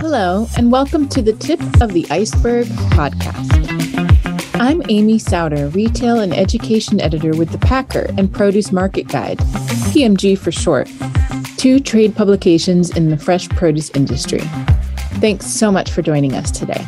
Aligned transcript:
Hello, 0.00 0.46
and 0.56 0.70
welcome 0.70 1.08
to 1.08 1.20
the 1.20 1.32
Tip 1.32 1.60
of 1.82 1.92
the 1.92 2.06
Iceberg 2.08 2.68
podcast. 2.94 3.50
I'm 4.54 4.80
Amy 4.88 5.18
Sowder, 5.18 5.74
Retail 5.74 6.20
and 6.20 6.32
Education 6.32 7.00
Editor 7.00 7.34
with 7.36 7.50
The 7.50 7.58
Packer 7.58 8.06
and 8.16 8.32
Produce 8.32 8.70
Market 8.70 9.08
Guide, 9.08 9.38
PMG 9.90 10.38
for 10.38 10.52
short, 10.52 10.88
two 11.56 11.80
trade 11.80 12.14
publications 12.14 12.96
in 12.96 13.10
the 13.10 13.16
fresh 13.16 13.48
produce 13.48 13.90
industry. 13.90 14.38
Thanks 15.18 15.46
so 15.46 15.72
much 15.72 15.90
for 15.90 16.00
joining 16.00 16.34
us 16.34 16.52
today. 16.52 16.86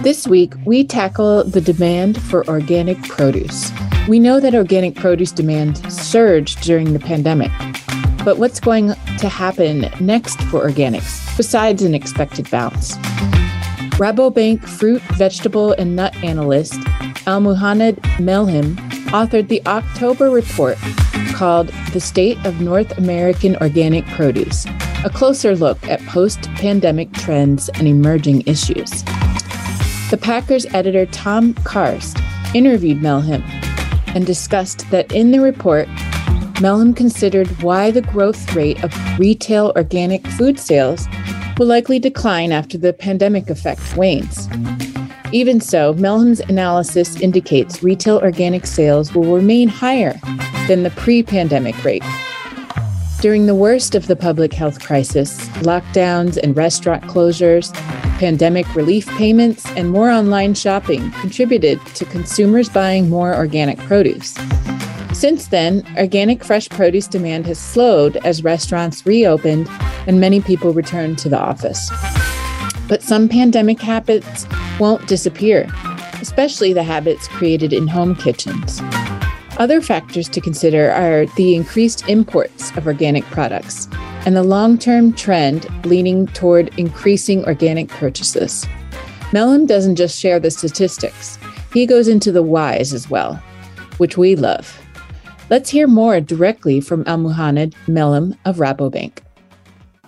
This 0.00 0.26
week, 0.26 0.54
we 0.64 0.84
tackle 0.84 1.44
the 1.44 1.60
demand 1.60 2.22
for 2.22 2.48
organic 2.48 2.96
produce. 3.02 3.70
We 4.08 4.20
know 4.20 4.40
that 4.40 4.54
organic 4.54 4.94
produce 4.94 5.32
demand 5.32 5.92
surged 5.92 6.62
during 6.62 6.94
the 6.94 6.98
pandemic, 6.98 7.52
but 8.24 8.38
what's 8.38 8.58
going 8.58 8.94
to 9.18 9.28
happen 9.28 9.90
next 10.00 10.40
for 10.44 10.66
organics 10.66 11.25
besides 11.36 11.82
an 11.82 11.94
expected 11.94 12.50
bounce? 12.50 12.96
Rabobank 13.96 14.66
fruit, 14.66 15.02
vegetable, 15.14 15.72
and 15.72 15.96
nut 15.96 16.14
analyst 16.22 16.74
Almuhanad 17.26 17.96
Melhim 18.18 18.76
authored 19.06 19.48
the 19.48 19.60
October 19.66 20.30
report 20.30 20.78
called 21.32 21.68
The 21.92 22.00
State 22.00 22.38
of 22.46 22.60
North 22.60 22.96
American 22.98 23.56
Organic 23.56 24.06
Produce, 24.06 24.66
a 25.04 25.10
closer 25.10 25.56
look 25.56 25.82
at 25.88 26.00
post 26.06 26.42
pandemic 26.54 27.12
trends 27.12 27.68
and 27.70 27.88
emerging 27.88 28.42
issues. 28.46 29.02
The 30.10 30.18
Packers 30.20 30.66
editor 30.66 31.04
Tom 31.06 31.52
Karst 31.64 32.16
interviewed 32.54 33.02
Melhim 33.02 33.42
and 34.14 34.24
discussed 34.24 34.88
that 34.90 35.12
in 35.12 35.30
the 35.32 35.40
report, 35.40 35.88
Melhim 36.60 36.94
considered 36.94 37.48
why 37.62 37.90
the 37.90 38.02
growth 38.02 38.54
rate 38.54 38.82
of 38.84 38.94
retail 39.18 39.72
organic 39.76 40.26
food 40.26 40.58
sales 40.58 41.06
will 41.58 41.66
likely 41.66 41.98
decline 41.98 42.52
after 42.52 42.76
the 42.76 42.92
pandemic 42.92 43.48
effect 43.50 43.96
wanes. 43.96 44.48
Even 45.32 45.60
so, 45.60 45.94
Melhim's 45.94 46.40
analysis 46.40 47.20
indicates 47.20 47.82
retail 47.82 48.18
organic 48.18 48.66
sales 48.66 49.14
will 49.14 49.34
remain 49.34 49.68
higher 49.68 50.14
than 50.68 50.82
the 50.82 50.90
pre 50.90 51.22
pandemic 51.22 51.82
rate. 51.84 52.04
During 53.20 53.46
the 53.46 53.54
worst 53.54 53.94
of 53.94 54.06
the 54.06 54.14
public 54.14 54.52
health 54.52 54.84
crisis, 54.84 55.48
lockdowns 55.60 56.36
and 56.36 56.56
restaurant 56.56 57.02
closures, 57.04 57.72
pandemic 58.18 58.72
relief 58.74 59.08
payments, 59.16 59.64
and 59.70 59.90
more 59.90 60.10
online 60.10 60.54
shopping 60.54 61.10
contributed 61.12 61.84
to 61.96 62.04
consumers 62.04 62.68
buying 62.68 63.08
more 63.08 63.34
organic 63.34 63.78
produce. 63.78 64.36
Since 65.12 65.48
then, 65.48 65.82
organic 65.96 66.44
fresh 66.44 66.68
produce 66.68 67.08
demand 67.08 67.46
has 67.46 67.58
slowed 67.58 68.16
as 68.18 68.44
restaurants 68.44 69.06
reopened 69.06 69.66
and 70.06 70.20
many 70.20 70.40
people 70.40 70.72
return 70.72 71.16
to 71.16 71.28
the 71.28 71.38
office. 71.38 71.90
But 72.88 73.02
some 73.02 73.28
pandemic 73.28 73.80
habits 73.80 74.46
won't 74.78 75.06
disappear, 75.08 75.68
especially 76.20 76.72
the 76.72 76.82
habits 76.82 77.28
created 77.28 77.72
in 77.72 77.88
home 77.88 78.14
kitchens. 78.14 78.80
Other 79.58 79.80
factors 79.80 80.28
to 80.28 80.40
consider 80.40 80.90
are 80.90 81.26
the 81.36 81.54
increased 81.54 82.08
imports 82.08 82.76
of 82.76 82.86
organic 82.86 83.24
products 83.24 83.88
and 84.26 84.36
the 84.36 84.42
long 84.42 84.76
term 84.78 85.12
trend 85.12 85.66
leaning 85.86 86.26
toward 86.28 86.76
increasing 86.78 87.44
organic 87.44 87.88
purchases. 87.88 88.66
Melhim 89.32 89.66
doesn't 89.66 89.96
just 89.96 90.18
share 90.18 90.38
the 90.38 90.50
statistics, 90.50 91.38
he 91.72 91.84
goes 91.84 92.08
into 92.08 92.32
the 92.32 92.42
whys 92.42 92.92
as 92.92 93.10
well, 93.10 93.34
which 93.98 94.16
we 94.16 94.36
love. 94.36 94.80
Let's 95.50 95.70
hear 95.70 95.86
more 95.86 96.20
directly 96.20 96.80
from 96.80 97.04
Almuhanad 97.04 97.74
Melhim 97.86 98.36
of 98.44 98.56
Rabobank. 98.56 99.18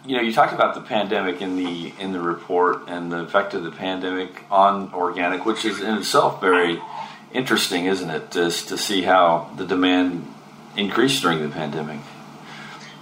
You 0.09 0.17
know, 0.17 0.23
you 0.23 0.33
talked 0.33 0.55
about 0.55 0.75
the 0.75 0.81
pandemic 0.81 1.43
in 1.43 1.57
the 1.57 1.93
in 1.99 2.13
the 2.13 2.21
report 2.21 2.89
and 2.89 3.13
the 3.13 3.19
effect 3.19 3.53
of 3.53 3.63
the 3.63 3.71
pandemic 3.71 4.43
on 4.51 4.91
organic, 4.95 5.45
which 5.45 5.67
is 5.67 5.83
in 5.83 5.99
itself 5.99 6.41
very 6.41 6.81
interesting, 7.35 7.85
isn't 7.85 8.09
it? 8.09 8.31
Just 8.31 8.69
to 8.69 8.79
see 8.79 9.03
how 9.03 9.51
the 9.59 9.67
demand 9.67 10.27
increased 10.79 11.21
during 11.21 11.43
the 11.43 11.51
pandemic. 11.51 12.01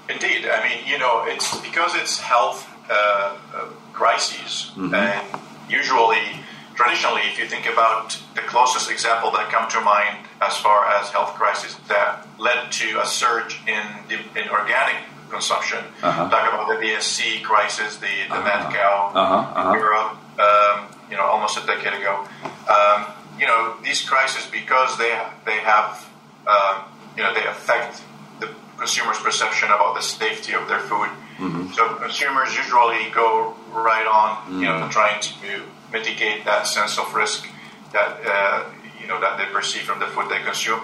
Indeed, 0.09 0.49
I 0.51 0.69
mean, 0.69 0.85
you 0.85 0.99
know, 0.99 1.23
it's 1.27 1.57
because 1.61 1.95
it's 1.95 2.19
health 2.19 2.69
uh, 2.91 3.39
uh, 3.55 3.67
crises, 3.93 4.73
mm-hmm. 4.75 4.93
and 4.93 5.41
usually 5.71 6.41
traditionally, 6.75 7.23
if 7.31 7.39
you 7.39 7.47
think 7.47 7.67
about 7.67 8.21
the 8.35 8.43
closest 8.43 8.91
example 8.91 9.31
that 9.31 9.49
come 9.53 9.71
to 9.71 9.81
mind 9.81 10.27
as 10.41 10.57
far 10.57 10.89
as 10.89 11.11
health 11.11 11.35
crisis 11.35 11.77
that 11.87 12.27
led 12.37 12.73
to 12.73 13.01
a 13.01 13.07
surge 13.07 13.61
in 13.69 13.87
in 14.11 14.49
organic 14.51 14.97
consumption, 15.31 15.85
uh-huh. 16.03 16.29
talk 16.31 16.53
about 16.53 16.69
the 16.69 16.75
BSE 16.75 17.43
crisis, 17.43 17.97
the, 17.97 18.07
the 18.07 18.35
uh-huh. 18.35 18.43
mad 18.43 18.73
cow 18.73 19.11
uh-huh. 19.15 19.35
uh-huh. 19.35 19.73
in 19.73 19.79
Europe, 19.79 20.13
um, 20.41 20.97
you 21.11 21.17
know, 21.17 21.25
almost 21.25 21.59
a 21.59 21.67
decade 21.67 21.95
ago. 22.01 22.27
Um, 22.69 23.07
you 23.39 23.47
know, 23.47 23.77
these 23.83 24.03
crises 24.03 24.49
because 24.51 24.97
they 24.99 25.13
they 25.45 25.59
have 25.59 26.09
uh, 26.47 26.85
you 27.17 27.23
know 27.23 27.35
they 27.35 27.45
affect 27.47 28.03
the 28.41 28.49
consumer's 28.79 29.19
perception 29.19 29.69
about 29.69 29.95
the 29.95 30.03
safety 30.03 30.55
of 30.55 30.69
their 30.69 30.81
food. 30.81 31.11
Mm-hmm. 31.39 31.73
So 31.73 31.95
consumers 31.97 32.57
usually 32.57 33.11
go 33.11 33.55
right 33.73 34.07
on, 34.07 34.37
mm-hmm. 34.37 34.61
you 34.61 34.67
know, 34.67 34.73
mm-hmm. 34.73 34.91
trying 34.91 35.21
to 35.21 35.63
mitigate 35.93 36.45
that 36.47 36.67
sense 36.67 36.99
of 36.99 37.15
risk 37.15 37.47
that 37.93 38.21
uh, 38.25 38.65
you 39.01 39.07
know 39.07 39.21
that 39.21 39.39
they 39.39 39.47
perceive 39.53 39.83
from 39.83 40.01
the 40.01 40.07
food 40.07 40.29
they 40.31 40.43
consume. 40.43 40.81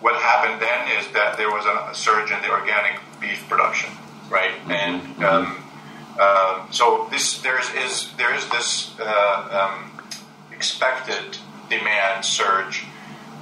What 0.00 0.20
happened 0.20 0.60
then 0.60 0.98
is 0.98 1.10
that 1.12 1.36
there 1.36 1.50
was 1.50 1.64
a 1.64 1.94
surge 1.94 2.30
in 2.30 2.40
the 2.42 2.50
organic 2.50 3.00
beef 3.20 3.48
production, 3.48 3.90
right? 4.28 4.52
And 4.68 5.24
um, 5.24 5.64
uh, 6.18 6.70
so 6.70 7.08
this 7.10 7.40
there 7.40 7.58
is, 7.58 7.70
is 7.74 8.12
there 8.16 8.34
is 8.34 8.48
this 8.50 8.98
uh, 9.00 9.70
um, 9.70 10.02
expected 10.52 11.38
demand 11.70 12.24
surge 12.24 12.84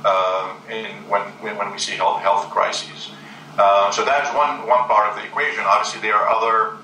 uh, 0.05 0.55
in 0.71 0.87
when 1.09 1.23
when 1.43 1.73
we 1.73 1.79
see 1.79 1.93
health, 1.93 2.21
health 2.23 2.51
crises. 2.51 3.11
Uh, 3.59 3.91
so 3.91 4.05
that's 4.05 4.35
one 4.35 4.67
one 4.67 4.87
part 4.89 5.11
of 5.11 5.17
the 5.17 5.25
equation. 5.25 5.65
Obviously, 5.67 6.01
there 6.01 6.15
are 6.15 6.29
other 6.29 6.79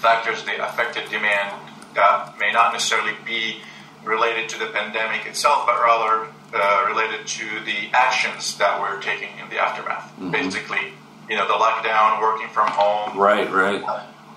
factors 0.00 0.44
that 0.44 0.60
affected 0.60 1.08
demand 1.10 1.54
that 1.94 2.38
may 2.38 2.52
not 2.52 2.72
necessarily 2.72 3.14
be 3.24 3.60
related 4.04 4.48
to 4.48 4.58
the 4.58 4.66
pandemic 4.66 5.26
itself, 5.26 5.66
but 5.66 5.80
rather 5.82 6.28
uh, 6.54 6.84
related 6.88 7.26
to 7.26 7.44
the 7.64 7.90
actions 7.92 8.56
that 8.58 8.80
we're 8.80 9.00
taking 9.00 9.28
in 9.42 9.48
the 9.50 9.58
aftermath. 9.58 10.10
Mm-hmm. 10.12 10.30
Basically, 10.30 10.92
you 11.28 11.36
know, 11.36 11.46
the 11.46 11.54
lockdown, 11.54 12.20
working 12.20 12.48
from 12.48 12.68
home. 12.68 13.18
Right, 13.18 13.50
right. 13.50 13.82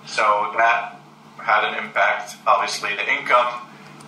So 0.06 0.52
that 0.58 1.00
had 1.38 1.72
an 1.72 1.84
impact. 1.84 2.36
Obviously, 2.46 2.90
the 2.94 3.08
income, 3.10 3.62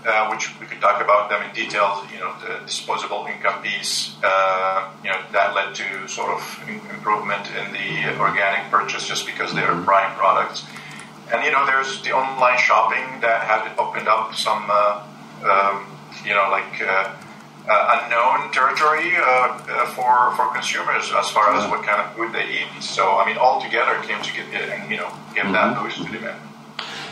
uh, 0.06 0.28
which 0.28 0.48
we 0.60 0.66
could 0.66 0.80
talk 0.80 1.02
about 1.02 1.30
them 1.30 1.42
in 1.42 1.54
detail. 1.54 2.04
You 2.12 2.20
know, 2.20 2.34
the 2.46 2.64
disposable 2.66 3.26
income 3.26 3.62
piece. 3.62 4.16
Uh, 4.22 4.90
you 5.02 5.10
know, 5.10 5.20
that 5.32 5.54
led 5.54 5.74
to 5.76 6.08
sort 6.08 6.30
of 6.30 6.68
improvement 6.68 7.48
in 7.56 7.72
the 7.72 8.18
organic 8.20 8.70
purchase 8.70 9.08
just 9.08 9.24
because 9.26 9.54
they're 9.54 9.68
mm-hmm. 9.68 9.84
prime 9.84 10.14
products. 10.16 10.64
And 11.32 11.42
you 11.44 11.52
know, 11.52 11.64
there's 11.64 12.02
the 12.02 12.12
online 12.12 12.58
shopping 12.58 13.20
that 13.22 13.42
had 13.42 13.72
opened 13.78 14.08
up 14.08 14.34
some, 14.34 14.66
uh, 14.68 15.02
um, 15.42 15.86
you 16.22 16.34
know, 16.34 16.48
like 16.50 16.82
unknown 17.66 18.52
territory 18.52 19.16
uh, 19.16 19.22
uh, 19.22 19.86
for 19.94 20.34
for 20.36 20.52
consumers 20.52 21.10
as 21.14 21.30
far 21.30 21.54
as 21.54 21.68
what 21.70 21.84
kind 21.84 22.00
of 22.00 22.14
food 22.14 22.32
they 22.32 22.60
eat. 22.60 22.82
So 22.82 23.16
I 23.16 23.26
mean, 23.26 23.38
all 23.38 23.60
together 23.60 24.00
came 24.02 24.20
to 24.22 24.32
get 24.32 24.46
and 24.70 24.90
you 24.90 24.98
know 24.98 25.10
give 25.34 25.44
mm-hmm. 25.44 25.52
that 25.52 25.82
boost 25.82 25.96
to 25.98 26.12
demand. 26.12 26.40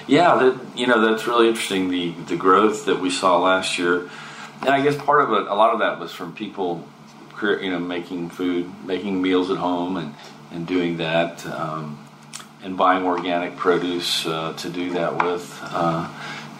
Yeah, 0.06 0.34
that, 0.36 0.60
you 0.76 0.86
know 0.86 1.00
that's 1.00 1.26
really 1.26 1.48
interesting. 1.48 1.88
The 1.88 2.12
the 2.28 2.36
growth 2.36 2.84
that 2.86 3.00
we 3.00 3.10
saw 3.10 3.40
last 3.40 3.78
year, 3.78 4.10
and 4.60 4.70
I 4.70 4.82
guess 4.82 4.96
part 4.96 5.22
of 5.22 5.30
it, 5.32 5.48
a 5.48 5.54
lot 5.54 5.72
of 5.72 5.80
that 5.80 5.98
was 5.98 6.12
from 6.12 6.34
people, 6.34 6.86
you 7.40 7.70
know, 7.70 7.78
making 7.78 8.30
food, 8.30 8.70
making 8.84 9.22
meals 9.22 9.50
at 9.50 9.56
home, 9.56 9.96
and 9.96 10.14
and 10.50 10.66
doing 10.66 10.98
that. 10.98 11.46
Um, 11.46 11.98
and 12.64 12.76
buying 12.76 13.04
organic 13.04 13.56
produce 13.56 14.24
uh, 14.24 14.52
to 14.52 14.70
do 14.70 14.92
that 14.92 15.20
with, 15.24 15.58
uh, 15.62 16.08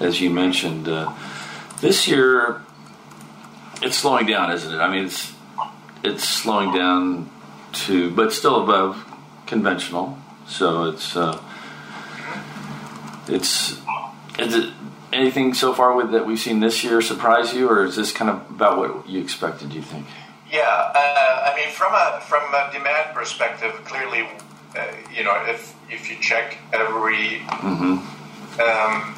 as 0.00 0.20
you 0.20 0.30
mentioned. 0.30 0.88
Uh, 0.88 1.12
this 1.80 2.08
year, 2.08 2.60
it's 3.82 3.96
slowing 3.96 4.26
down, 4.26 4.52
isn't 4.52 4.72
it? 4.72 4.78
I 4.78 4.90
mean, 4.90 5.06
it's 5.06 5.32
it's 6.02 6.24
slowing 6.24 6.72
down 6.72 7.30
to, 7.72 8.10
but 8.10 8.32
still 8.32 8.62
above 8.62 9.04
conventional. 9.46 10.18
So 10.46 10.84
it's 10.84 11.16
uh, 11.16 11.40
it's 13.28 13.80
is 14.38 14.54
it 14.54 14.72
anything 15.12 15.54
so 15.54 15.74
far 15.74 15.94
with 15.94 16.12
that 16.12 16.26
we've 16.26 16.38
seen 16.40 16.60
this 16.60 16.82
year 16.82 17.00
surprise 17.02 17.52
you, 17.52 17.68
or 17.68 17.84
is 17.84 17.96
this 17.96 18.12
kind 18.12 18.30
of 18.30 18.50
about 18.50 18.78
what 18.78 19.08
you 19.08 19.20
expected? 19.20 19.70
Do 19.70 19.76
you 19.76 19.82
think? 19.82 20.06
Yeah, 20.50 20.60
uh, 20.60 21.50
I 21.50 21.54
mean, 21.56 21.70
from 21.70 21.94
a 21.94 22.20
from 22.20 22.42
a 22.54 22.70
demand 22.72 23.14
perspective, 23.14 23.72
clearly, 23.84 24.28
uh, 24.76 24.86
you 25.14 25.24
know, 25.24 25.34
if 25.46 25.74
if 25.90 26.10
you 26.10 26.16
check 26.20 26.58
every, 26.72 27.40
mm-hmm. 27.46 28.60
um, 28.60 29.14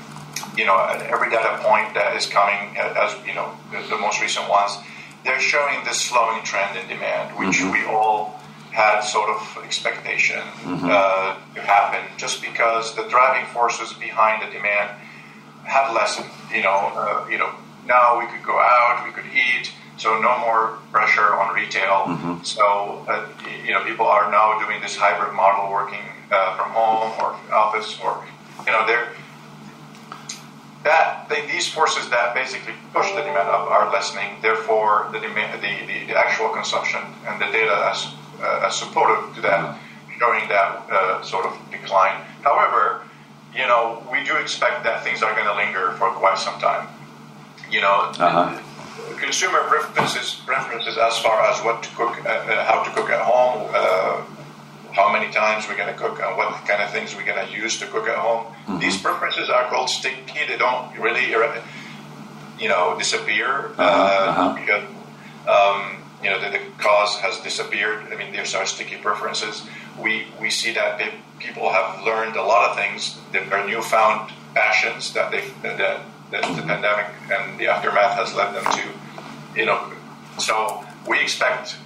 you 0.56 0.64
know, 0.64 0.76
every 1.10 1.30
data 1.30 1.58
point 1.62 1.94
that 1.94 2.14
is 2.16 2.26
coming, 2.26 2.76
as 2.76 3.14
you 3.26 3.34
know, 3.34 3.54
the, 3.70 3.80
the, 3.88 3.98
most 3.98 4.20
recent 4.20 4.48
ones, 4.48 4.76
they're 5.24 5.40
showing 5.40 5.82
this 5.84 6.00
slowing 6.00 6.42
trend 6.44 6.78
in 6.78 6.86
demand, 6.88 7.36
which 7.38 7.58
mm-hmm. 7.58 7.72
we 7.72 7.84
all 7.84 8.40
had 8.72 9.00
sort 9.00 9.30
of 9.30 9.64
expectation 9.64 10.40
mm-hmm. 10.40 10.88
uh, 10.90 11.36
to 11.54 11.60
happen, 11.60 12.04
just 12.16 12.42
because 12.42 12.94
the 12.96 13.06
driving 13.08 13.46
forces 13.52 13.92
behind 13.94 14.42
the 14.42 14.50
demand 14.52 14.90
had 15.64 15.92
lessened. 15.92 16.30
You 16.52 16.62
know, 16.62 16.92
uh, 16.94 17.26
you 17.28 17.38
know, 17.38 17.50
now 17.86 18.18
we 18.18 18.26
could 18.26 18.44
go 18.44 18.58
out, 18.58 19.04
we 19.06 19.12
could 19.12 19.30
eat, 19.32 19.72
so 19.96 20.20
no 20.20 20.38
more 20.38 20.78
pressure 20.92 21.34
on 21.34 21.54
retail. 21.54 22.06
Mm-hmm. 22.06 22.42
So 22.42 23.04
uh, 23.08 23.26
you 23.64 23.72
know, 23.72 23.84
people 23.84 24.06
are 24.06 24.30
now 24.30 24.58
doing 24.64 24.80
this 24.80 24.96
hybrid 24.96 25.34
model, 25.34 25.70
working 25.70 26.04
uh, 26.30 26.56
from 26.56 26.70
home 26.70 27.12
or 27.20 27.38
office, 27.54 27.98
or 28.02 28.24
you 28.66 28.72
know, 28.72 28.86
they're 28.86 29.12
that 30.84 31.28
they, 31.28 31.46
these 31.46 31.66
forces 31.66 32.08
that 32.10 32.34
basically 32.34 32.74
push 32.92 33.10
the 33.12 33.22
demand 33.22 33.48
up 33.48 33.68
are 33.70 33.90
lessening. 33.90 34.36
Therefore, 34.42 35.08
the 35.12 35.18
demand, 35.18 35.60
the, 35.60 35.74
the, 35.86 36.06
the 36.06 36.16
actual 36.16 36.50
consumption 36.50 37.00
and 37.26 37.40
the 37.40 37.46
data 37.46 37.90
as 37.90 38.06
uh, 38.40 38.66
as 38.66 38.76
supportive 38.76 39.34
to 39.34 39.40
that, 39.40 39.78
showing 40.18 40.46
that 40.48 40.84
uh, 40.90 41.22
sort 41.22 41.46
of 41.46 41.56
decline. 41.70 42.20
However, 42.42 43.02
you 43.54 43.66
know, 43.66 44.02
we 44.12 44.22
do 44.24 44.36
expect 44.36 44.84
that 44.84 45.02
things 45.02 45.22
are 45.22 45.32
going 45.34 45.46
to 45.46 45.54
linger 45.54 45.92
for 45.92 46.10
quite 46.10 46.38
some 46.38 46.60
time. 46.60 46.88
You 47.70 47.80
know, 47.80 48.12
uh-huh. 48.18 48.60
consumer 49.18 49.60
preferences 49.60 50.42
preferences 50.44 50.98
as 50.98 51.18
far 51.18 51.40
as 51.48 51.64
what 51.64 51.82
to 51.82 51.88
cook, 51.96 52.24
uh, 52.26 52.28
uh 52.28 52.64
how 52.64 52.82
to 52.82 52.90
cook 52.90 53.08
at 53.08 53.20
home 53.24 53.70
uh, 53.72 54.22
how 54.94 55.12
many 55.12 55.30
times 55.32 55.66
we're 55.68 55.76
going 55.76 55.92
to 55.92 55.98
cook 55.98 56.20
and 56.20 56.36
what 56.36 56.48
kind 56.66 56.80
of 56.80 56.90
things 56.90 57.16
we're 57.16 57.24
going 57.26 57.44
to 57.44 57.52
use 57.52 57.78
to 57.80 57.86
cook 57.86 58.06
at 58.06 58.16
home. 58.16 58.44
Mm-hmm. 58.46 58.78
These 58.78 59.02
preferences 59.02 59.50
are 59.50 59.68
called 59.68 59.90
sticky. 59.90 60.46
They 60.46 60.56
don't 60.56 60.96
really, 60.98 61.30
you 62.60 62.68
know, 62.68 62.96
disappear 62.96 63.72
uh-huh. 63.76 63.82
Uh, 63.82 64.30
uh-huh. 64.30 64.54
because 64.54 64.84
um, 65.50 66.02
you 66.22 66.30
know 66.30 66.40
the, 66.40 66.56
the, 66.56 66.64
cause 66.78 67.16
has 67.18 67.40
disappeared. 67.40 68.06
I 68.12 68.16
mean, 68.16 68.32
there's 68.32 68.54
our 68.54 68.66
sticky 68.66 68.96
preferences. 68.96 69.66
We 70.00 70.28
we 70.40 70.48
see 70.48 70.72
that 70.74 71.02
people 71.40 71.70
have 71.70 72.04
learned 72.04 72.36
a 72.36 72.42
lot 72.42 72.70
of 72.70 72.76
things. 72.76 73.18
There 73.32 73.42
are 73.52 73.66
newfound 73.66 74.32
passions 74.54 75.12
that 75.14 75.32
they 75.32 75.42
that, 75.62 75.76
that 75.76 76.06
the 76.30 76.36
mm-hmm. 76.38 76.68
pandemic 76.68 77.06
and 77.30 77.58
the 77.58 77.66
aftermath 77.66 78.16
has 78.16 78.32
led 78.34 78.54
them 78.54 78.64
to. 78.78 79.58
You 79.58 79.66
know, 79.66 79.92
so 80.38 80.84
we 81.08 81.20
expect 81.20 81.76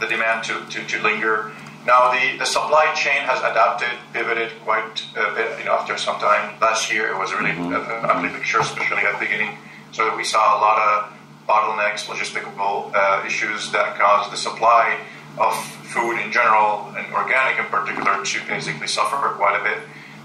the 0.00 0.06
demand 0.06 0.44
to, 0.44 0.64
to, 0.70 0.86
to 0.86 1.02
linger 1.02 1.52
now, 1.88 2.12
the, 2.12 2.36
the 2.36 2.44
supply 2.44 2.92
chain 2.92 3.24
has 3.24 3.40
adapted, 3.40 3.88
pivoted 4.12 4.52
quite 4.60 5.02
a 5.16 5.32
bit, 5.32 5.58
you 5.58 5.64
know, 5.64 5.72
after 5.72 5.96
some 5.96 6.20
time. 6.20 6.60
Last 6.60 6.92
year, 6.92 7.08
it 7.08 7.16
was 7.16 7.32
really 7.32 7.52
mm-hmm. 7.52 7.72
an 7.72 8.04
ugly 8.04 8.28
picture, 8.28 8.60
especially 8.60 9.08
at 9.08 9.18
the 9.18 9.24
beginning. 9.24 9.56
So 9.92 10.14
we 10.14 10.22
saw 10.22 10.38
a 10.52 10.60
lot 10.60 10.76
of 10.84 11.18
bottlenecks, 11.48 12.04
logistical 12.04 12.92
uh, 12.94 13.24
issues 13.24 13.72
that 13.72 13.96
caused 13.96 14.30
the 14.30 14.36
supply 14.36 15.00
of 15.38 15.56
food 15.88 16.20
in 16.20 16.30
general 16.30 16.92
and 16.92 17.10
organic 17.14 17.58
in 17.58 17.64
particular 17.72 18.22
to 18.22 18.38
basically 18.46 18.86
suffer 18.86 19.16
quite 19.40 19.58
a 19.58 19.64
bit. 19.64 19.78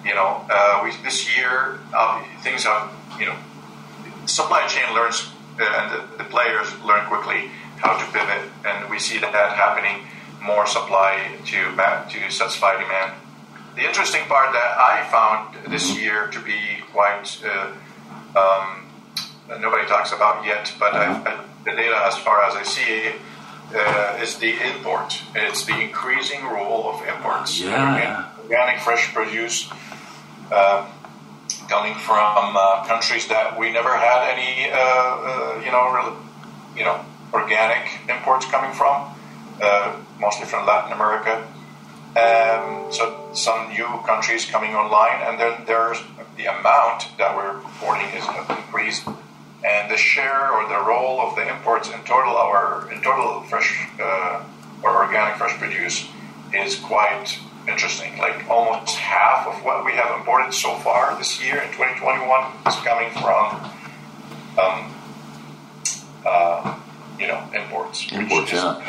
You 0.04 0.16
know, 0.16 0.46
uh, 0.52 0.82
we, 0.84 0.92
this 1.02 1.34
year 1.38 1.80
uh, 1.94 2.22
things 2.42 2.66
have, 2.66 2.92
you 3.18 3.28
know, 3.28 3.38
supply 4.26 4.68
chain 4.68 4.94
learns 4.94 5.32
uh, 5.62 5.64
and 5.64 5.86
the, 5.96 6.18
the, 6.18 6.30
players 6.30 6.68
learn 6.84 7.08
quickly 7.08 7.52
how 7.78 7.96
to 7.96 8.06
pivot, 8.12 8.52
and 8.66 8.90
we 8.90 9.00
see 9.00 9.18
that, 9.20 9.32
that 9.32 9.56
happening 9.56 10.08
more 10.44 10.66
supply 10.68 11.38
to 11.46 11.60
to 12.12 12.32
satisfy 12.32 12.74
demand. 12.82 13.14
The 13.76 13.86
interesting 13.88 14.24
part 14.28 14.54
that 14.54 14.78
I 14.78 15.08
found 15.10 15.72
this 15.72 15.90
mm-hmm. 15.90 16.04
year 16.04 16.28
to 16.28 16.40
be 16.40 16.84
quite 16.92 17.42
uh, 17.44 17.74
um, 18.36 18.84
nobody 19.60 19.88
talks 19.88 20.12
about 20.12 20.46
yet, 20.46 20.74
but 20.80 20.94
uh-huh. 20.94 21.44
the 21.66 21.72
data 21.72 22.00
as 22.06 22.18
far 22.18 22.44
as 22.44 22.56
I 22.56 22.64
see 22.64 22.82
it 22.82 23.16
uh, 23.76 24.20
is 24.22 24.38
the 24.38 24.52
import. 24.52 25.22
It's 25.36 25.66
the 25.66 25.80
increasing 25.80 26.44
role 26.46 26.90
of 26.90 27.08
imports. 27.08 27.60
Yeah. 27.60 28.30
Organic 28.44 28.82
fresh 28.82 29.14
produce 29.14 29.70
uh, 30.52 30.90
coming 31.70 31.96
from 31.96 32.56
uh, 32.58 32.86
countries 32.86 33.28
that 33.28 33.58
we 33.58 33.72
never 33.72 33.96
had 33.96 34.30
any, 34.30 34.72
uh, 34.72 34.78
uh, 34.78 35.62
you 35.66 35.72
know, 35.72 35.92
really, 35.94 36.16
you 36.76 36.84
know, 36.84 37.04
organic 37.34 37.90
imports 38.10 38.46
coming 38.46 38.74
from 38.74 39.10
uh, 39.62 40.00
mostly 40.20 40.46
from 40.46 40.66
Latin 40.66 40.94
America. 40.94 41.48
Um, 42.16 42.92
so 42.92 43.30
some 43.34 43.70
new 43.70 43.88
countries 44.06 44.46
coming 44.46 44.76
online, 44.76 45.22
and 45.22 45.40
then 45.40 45.66
there's 45.66 46.00
the 46.38 46.46
amount 46.46 47.08
that 47.18 47.36
we're 47.36 47.58
importing 47.58 48.08
is 48.10 48.26
increased, 48.50 49.08
and 49.66 49.90
the 49.90 49.98
share 49.98 50.52
or 50.52 50.68
the 50.70 50.88
role 50.88 51.22
of 51.22 51.36
the 51.36 51.48
imports 51.50 51.90
in 51.90 52.00
total 52.04 52.38
our 52.38 52.92
in 52.92 53.02
total 53.02 53.42
fresh 53.44 53.88
uh, 54.00 54.44
or 54.84 55.06
organic 55.06 55.38
fresh 55.38 55.58
produce 55.58 56.08
is 56.54 56.76
quite 56.80 57.40
interesting. 57.68 58.18
Like 58.20 58.48
almost 58.50 58.96
half 58.96 59.48
of 59.48 59.64
what 59.64 59.84
we 59.84 59.94
have 59.94 60.16
imported 60.20 60.54
so 60.54 60.76
far 60.78 61.18
this 61.18 61.44
year 61.44 61.62
in 61.62 61.70
2021 61.72 62.52
is 62.68 62.76
coming 62.84 63.10
from. 63.12 63.72
Um, 64.60 64.94
uh, 66.26 66.73
you 67.24 67.30
know, 67.30 67.50
imports. 67.54 68.12
Imports, 68.12 68.52
yeah. 68.52 68.84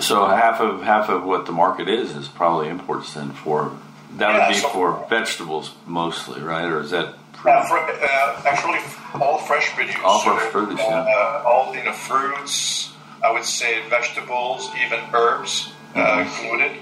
So 0.00 0.26
half 0.26 0.60
of 0.60 0.82
half 0.82 1.08
of 1.08 1.24
what 1.24 1.46
the 1.46 1.52
market 1.52 1.88
is 1.88 2.14
is 2.16 2.28
probably 2.28 2.68
imports 2.68 3.14
then 3.14 3.32
for 3.32 3.76
that 4.18 4.34
yeah, 4.34 4.48
would 4.48 4.54
be 4.54 4.60
so 4.60 4.68
for 4.68 5.06
vegetables 5.08 5.74
mostly, 5.86 6.42
right? 6.42 6.64
Or 6.64 6.80
is 6.80 6.90
that? 6.90 7.14
Yeah, 7.44 7.66
for, 7.66 7.78
uh, 7.78 8.42
actually, 8.46 8.78
all 9.20 9.38
fresh 9.38 9.70
produce. 9.70 9.96
All 10.04 10.20
fresh 10.20 10.50
produce, 10.52 10.80
uh, 10.80 11.04
yeah. 11.08 11.42
all 11.44 11.74
you 11.74 11.82
know, 11.82 11.92
fruits. 11.92 12.92
I 13.24 13.32
would 13.32 13.44
say 13.44 13.88
vegetables, 13.88 14.70
even 14.84 15.00
herbs 15.12 15.72
uh, 15.94 15.98
mm-hmm. 15.98 16.44
included. 16.44 16.78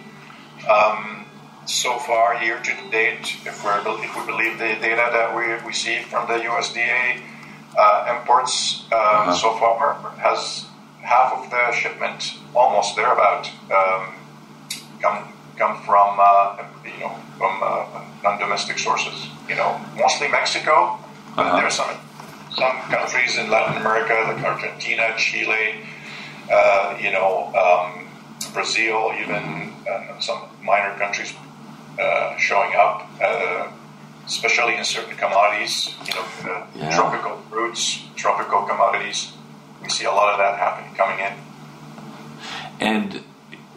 Um, 0.68 1.26
so 1.66 1.98
far, 1.98 2.42
year 2.42 2.58
to 2.58 2.90
date, 2.90 3.36
if, 3.46 3.64
we're, 3.64 3.78
if 4.02 4.16
we 4.16 4.26
believe 4.26 4.58
the 4.58 4.76
data 4.80 5.08
that 5.12 5.64
we, 5.64 5.72
see 5.72 6.02
from 6.02 6.26
the 6.26 6.34
USDA, 6.34 7.22
uh, 7.78 8.16
imports 8.18 8.84
um, 8.92 8.98
uh-huh. 8.98 9.34
so 9.34 9.56
far 9.58 9.94
has 10.18 10.66
half 11.02 11.32
of 11.32 11.50
the 11.50 11.72
shipment, 11.72 12.34
almost 12.54 12.96
thereabout, 12.96 13.50
um, 13.70 14.14
come 15.00 15.32
come 15.56 15.82
from 15.82 16.18
uh, 16.20 16.64
you 16.84 17.00
know 17.00 17.14
from 17.38 17.60
uh, 17.62 18.04
non-domestic 18.22 18.78
sources. 18.78 19.28
You 19.48 19.56
know, 19.56 19.80
mostly 19.96 20.28
Mexico. 20.28 20.98
Uh-huh. 21.36 21.56
There 21.56 21.66
are 21.66 21.70
some 21.70 21.96
some 22.52 22.76
countries 22.90 23.38
in 23.38 23.50
Latin 23.50 23.80
America 23.80 24.14
like 24.26 24.44
Argentina, 24.44 25.14
Chile. 25.16 25.84
Uh, 26.52 26.98
you 27.00 27.12
know, 27.12 27.54
um, 27.54 28.08
Brazil, 28.52 29.12
even 29.20 29.70
some 30.20 30.42
minor 30.62 30.96
countries 30.98 31.32
uh, 31.98 32.36
showing 32.36 32.72
up 32.74 33.08
uh, 33.22 33.68
especially 34.30 34.76
in 34.76 34.84
certain 34.84 35.16
commodities, 35.16 35.92
you 36.06 36.14
know, 36.14 36.24
uh, 36.44 36.66
yeah. 36.76 36.94
tropical 36.94 37.36
fruits, 37.50 38.04
tropical 38.14 38.62
commodities. 38.62 39.32
We 39.82 39.88
see 39.88 40.04
a 40.04 40.12
lot 40.12 40.32
of 40.32 40.38
that 40.38 40.56
happening 40.56 40.94
coming 40.94 41.18
in. 41.18 41.32
And 42.78 43.24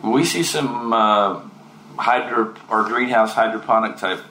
we 0.04 0.24
see 0.24 0.44
some 0.44 0.94
uh, 0.94 1.42
hydro 1.98 2.54
or 2.70 2.84
greenhouse 2.84 3.34
hydroponic 3.34 3.98
type 3.98 4.22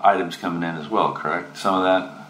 items 0.00 0.36
coming 0.36 0.62
in 0.68 0.76
as 0.76 0.88
well, 0.88 1.14
correct? 1.14 1.56
Some 1.56 1.76
of 1.76 1.84
that, 1.84 2.28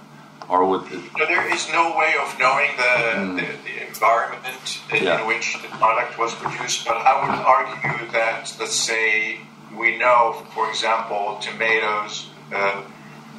or 0.49 0.65
with 0.67 0.89
there 1.17 1.53
is 1.53 1.69
no 1.73 1.97
way 1.99 2.15
of 2.23 2.39
knowing 2.39 2.71
the, 2.77 2.83
mm. 2.83 3.37
the, 3.37 3.47
the, 3.69 3.89
environment 3.89 4.81
in, 4.93 5.03
yeah. 5.03 5.21
in 5.21 5.27
which 5.27 5.61
the 5.61 5.69
product 5.69 6.19
was 6.19 6.33
produced. 6.37 6.87
But 6.87 6.99
I 6.99 7.21
would 7.21 7.35
argue 7.45 8.13
that, 8.13 8.55
let's 8.61 8.77
say, 8.77 9.41
we 9.77 9.99
know, 9.99 10.47
for 10.55 10.71
example, 10.71 11.39
tomatoes. 11.43 12.31
Uh, 12.53 12.83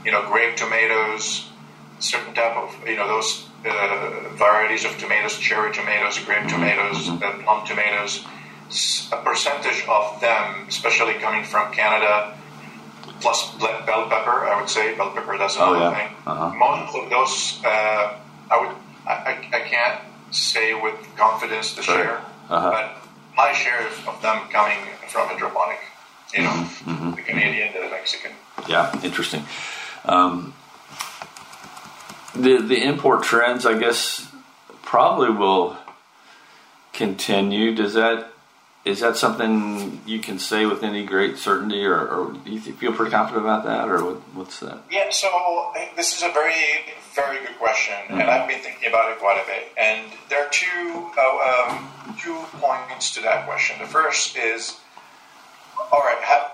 you 0.05 0.12
know, 0.12 0.27
grape 0.31 0.55
tomatoes, 0.55 1.50
certain 2.00 2.34
type 2.34 2.55
of, 2.58 2.75
you 2.88 2.96
know, 2.96 3.08
those 3.08 3.48
uh, 3.65 4.29
varieties 4.36 4.86
of 4.86 4.98
tomatoes, 4.98 5.38
cherry 5.38 5.72
tomatoes, 5.74 6.17
grape 6.20 6.48
tomatoes, 6.48 7.08
mm-hmm. 7.08 7.24
uh, 7.24 7.43
plum 7.43 7.65
tomatoes, 7.67 8.25
a 9.12 9.17
percentage 9.24 9.86
of 9.88 10.20
them, 10.22 10.65
especially 10.67 11.13
coming 11.15 11.43
from 11.43 11.72
Canada, 11.74 12.38
plus 13.20 13.55
bell 13.60 14.10
pepper, 14.10 14.46
I 14.48 14.60
would 14.60 14.70
say. 14.70 14.96
Bell 14.96 15.12
pepper, 15.12 15.38
that's 15.38 15.58
oh, 15.58 15.74
another 15.74 15.86
oh, 15.86 15.89
yeah. 15.89 16.08
thing. 16.08 16.17
Uh-huh. 16.25 16.50
Most 16.58 16.96
of 16.96 17.10
those, 17.10 17.62
uh, 17.65 18.17
I 18.50 18.60
would, 18.60 18.75
I, 19.08 19.50
I, 19.53 19.60
can't 19.62 20.01
say 20.31 20.74
with 20.74 20.96
confidence 21.17 21.75
the 21.75 21.84
sure. 21.84 21.96
share, 21.96 22.22
uh-huh. 22.50 22.72
but 22.72 22.98
my 23.36 23.53
share 23.53 23.88
of 24.08 24.22
them 24.22 24.39
coming 24.50 24.77
from 25.08 25.27
hydroponic, 25.27 25.79
you 26.34 26.43
know, 26.43 26.50
mm-hmm. 26.50 26.91
mm-hmm. 26.91 27.15
the 27.15 27.22
Canadian, 27.22 27.74
the 27.74 27.89
Mexican. 27.89 28.31
Yeah, 28.67 28.91
interesting. 29.03 29.43
Um, 30.05 30.53
the 32.34 32.58
the 32.62 32.84
import 32.84 33.24
trends, 33.24 33.65
I 33.65 33.77
guess, 33.77 34.27
probably 34.81 35.29
will 35.29 35.77
continue. 36.93 37.75
Does 37.75 37.93
that 37.93 38.31
is 38.84 39.01
that 39.01 39.15
something 39.15 40.01
you 40.08 40.20
can 40.20 40.39
say 40.39 40.65
with 40.65 40.84
any 40.84 41.05
great 41.05 41.38
certainty, 41.38 41.86
or, 41.86 42.00
or 42.00 42.34
do 42.34 42.51
you 42.51 42.60
feel 42.60 42.93
pretty 42.93 43.12
confident 43.12 43.46
about 43.46 43.63
that, 43.65 43.88
or 43.88 44.03
what, 44.03 44.15
what's 44.34 44.60
that? 44.60 44.79
Yeah, 44.89 45.12
so 45.12 45.72
this 45.96 46.17
is 46.17 46.24
a 46.24 46.31
very 46.31 46.55
very 47.13 47.46
good 47.46 47.58
question, 47.60 47.96
mm-hmm. 48.05 48.22
and 48.22 48.29
I've 48.29 48.48
been 48.48 48.62
thinking 48.62 48.89
about 48.89 49.12
it 49.12 49.20
quite 49.20 49.41
a 49.41 49.46
bit. 49.46 49.72
And 49.77 50.12
there 50.29 50.46
are 50.46 50.50
two 50.50 51.12
uh, 51.17 51.70
um, 51.70 52.15
two 52.20 52.36
points 52.58 53.13
to 53.15 53.22
that 53.22 53.46
question. 53.46 53.77
The 53.79 53.88
first 53.88 54.38
is, 54.38 54.77
all 55.91 56.00
right, 56.00 56.17
have, 56.22 56.51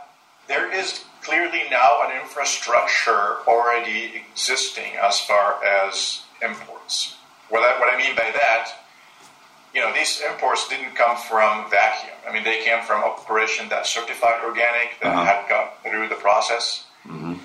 there 0.47 0.73
is 0.73 1.03
clearly 1.21 1.63
now 1.69 2.01
an 2.05 2.21
infrastructure 2.21 3.37
already 3.47 4.13
existing 4.15 4.93
as 5.01 5.19
far 5.19 5.63
as 5.63 6.23
imports. 6.41 7.15
What 7.49 7.63
I, 7.63 7.79
what 7.79 7.93
I 7.93 7.97
mean 7.97 8.15
by 8.15 8.31
that, 8.31 8.71
you 9.73 9.81
know, 9.81 9.93
these 9.93 10.21
imports 10.21 10.67
didn't 10.69 10.95
come 10.95 11.17
from 11.17 11.69
vacuum. 11.69 12.15
I 12.27 12.33
mean, 12.33 12.43
they 12.43 12.63
came 12.63 12.81
from 12.83 13.03
operation 13.03 13.69
that 13.69 13.85
certified 13.85 14.43
organic, 14.43 14.99
that 15.01 15.13
uh-huh. 15.13 15.25
had 15.25 15.49
gone 15.49 15.67
through 15.83 16.07
the 16.09 16.15
process. 16.15 16.85
Mm-hmm. 17.05 17.35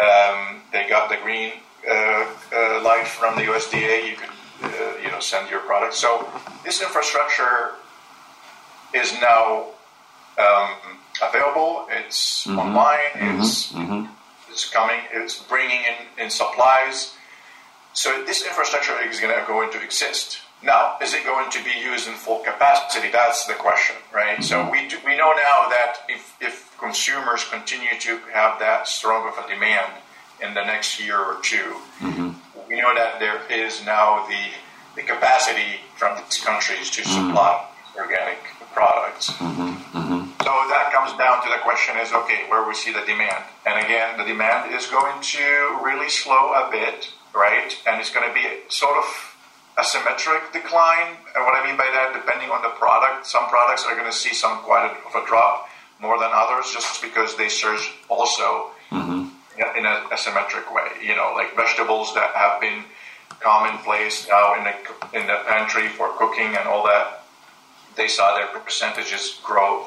Um, 0.00 0.62
they 0.72 0.88
got 0.88 1.08
the 1.08 1.16
green 1.22 1.52
uh, 1.88 2.26
uh, 2.54 2.82
light 2.82 3.06
from 3.06 3.36
the 3.36 3.42
USDA. 3.42 4.10
You 4.10 4.16
could, 4.16 4.30
uh, 4.62 4.98
you 5.02 5.10
know, 5.10 5.20
send 5.20 5.50
your 5.50 5.60
product. 5.60 5.94
So 5.94 6.28
this 6.64 6.82
infrastructure 6.82 7.74
is 8.94 9.12
now 9.20 9.66
um, 10.38 10.70
available. 11.22 11.86
It's 11.90 12.46
mm-hmm. 12.46 12.58
online. 12.58 13.10
Mm-hmm. 13.14 13.40
It's 13.40 13.72
mm-hmm. 13.72 14.12
it's 14.50 14.68
coming. 14.68 15.00
It's 15.12 15.42
bringing 15.42 15.80
in, 15.80 16.24
in 16.24 16.30
supplies. 16.30 17.14
So 17.92 18.24
this 18.24 18.44
infrastructure 18.46 18.94
is 19.08 19.20
going 19.20 19.34
to 19.34 19.44
going 19.46 19.70
to 19.72 19.82
exist. 19.82 20.38
Now, 20.62 20.96
is 21.00 21.14
it 21.14 21.24
going 21.24 21.50
to 21.50 21.62
be 21.62 21.70
used 21.80 22.08
in 22.08 22.14
full 22.14 22.40
capacity? 22.40 23.10
That's 23.12 23.46
the 23.46 23.54
question, 23.54 23.94
right? 24.12 24.42
So 24.42 24.56
mm-hmm. 24.56 24.72
we 24.72 24.88
do, 24.88 24.98
we 25.06 25.16
know 25.16 25.30
now 25.30 25.68
that 25.70 25.98
if, 26.08 26.36
if 26.40 26.76
consumers 26.78 27.44
continue 27.44 27.94
to 28.00 28.18
have 28.32 28.58
that 28.58 28.88
strong 28.88 29.28
of 29.28 29.44
a 29.44 29.48
demand 29.48 29.92
in 30.42 30.54
the 30.54 30.64
next 30.64 31.00
year 31.00 31.18
or 31.18 31.36
2 31.42 31.56
mm-hmm. 31.56 32.30
we 32.68 32.80
know 32.80 32.94
that 32.94 33.18
there 33.18 33.40
is 33.50 33.84
now 33.84 34.26
the 34.28 34.50
the 34.96 35.02
capacity 35.02 35.80
from 35.96 36.16
these 36.16 36.38
countries 36.42 36.90
to 36.90 37.02
mm-hmm. 37.02 37.28
supply 37.28 37.66
organic 37.96 38.38
products. 38.78 39.34
Mm-hmm, 39.42 39.74
mm-hmm. 39.98 40.22
So 40.46 40.52
that 40.70 40.94
comes 40.94 41.10
down 41.18 41.42
to 41.42 41.48
the 41.50 41.58
question 41.66 41.98
is 41.98 42.14
okay, 42.14 42.46
where 42.46 42.62
we 42.62 42.74
see 42.78 42.94
the 42.94 43.02
demand. 43.02 43.42
And 43.66 43.82
again, 43.84 44.14
the 44.14 44.22
demand 44.22 44.70
is 44.70 44.86
going 44.86 45.18
to 45.34 45.46
really 45.82 46.08
slow 46.08 46.54
a 46.54 46.70
bit, 46.70 47.10
right? 47.34 47.74
And 47.90 47.98
it's 47.98 48.14
going 48.14 48.22
to 48.30 48.32
be 48.32 48.46
sort 48.70 48.94
of 49.02 49.06
asymmetric 49.82 50.54
decline. 50.54 51.18
And 51.34 51.42
what 51.42 51.58
I 51.58 51.66
mean 51.66 51.74
by 51.74 51.90
that, 51.90 52.14
depending 52.14 52.54
on 52.54 52.62
the 52.62 52.70
product, 52.78 53.26
some 53.26 53.50
products 53.50 53.82
are 53.82 53.98
going 53.98 54.06
to 54.06 54.14
see 54.14 54.32
some 54.32 54.62
quite 54.62 54.86
a, 54.86 54.94
of 55.10 55.14
a 55.18 55.26
drop 55.26 55.66
more 55.98 56.18
than 56.22 56.30
others 56.30 56.70
just 56.70 57.02
because 57.02 57.34
they 57.34 57.48
surge 57.50 57.82
also 58.06 58.70
mm-hmm. 58.94 59.26
in 59.74 59.84
a, 59.90 60.06
a 60.14 60.16
symmetric 60.16 60.70
way. 60.70 60.86
You 61.02 61.18
know, 61.18 61.34
like 61.34 61.56
vegetables 61.58 62.14
that 62.14 62.30
have 62.38 62.60
been 62.62 62.86
commonplace 63.42 64.26
now 64.28 64.54
in 64.54 64.62
the 64.62 64.74
in 65.18 65.26
the 65.26 65.38
pantry 65.46 65.86
for 65.88 66.10
cooking 66.18 66.54
and 66.58 66.66
all 66.66 66.86
that 66.86 67.17
they 67.98 68.08
saw 68.08 68.34
their 68.34 68.46
percentages 68.46 69.38
grow 69.44 69.86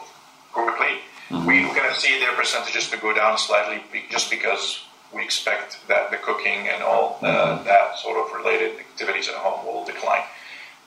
quickly. 0.52 1.00
Mm-hmm. 1.30 1.48
We're 1.48 1.74
going 1.74 1.92
to 1.92 2.00
see 2.00 2.20
their 2.20 2.34
percentages 2.34 2.90
to 2.92 2.98
go 2.98 3.16
down 3.16 3.38
slightly 3.38 3.82
just 4.12 4.30
because 4.30 4.84
we 5.14 5.24
expect 5.24 5.80
that 5.88 6.12
the 6.12 6.18
cooking 6.18 6.68
and 6.68 6.84
all 6.84 7.18
uh, 7.22 7.26
mm-hmm. 7.26 7.66
that 7.66 7.98
sort 7.98 8.18
of 8.18 8.32
related 8.38 8.78
activities 8.80 9.28
at 9.30 9.36
home 9.36 9.66
will 9.66 9.86
decline. 9.86 10.24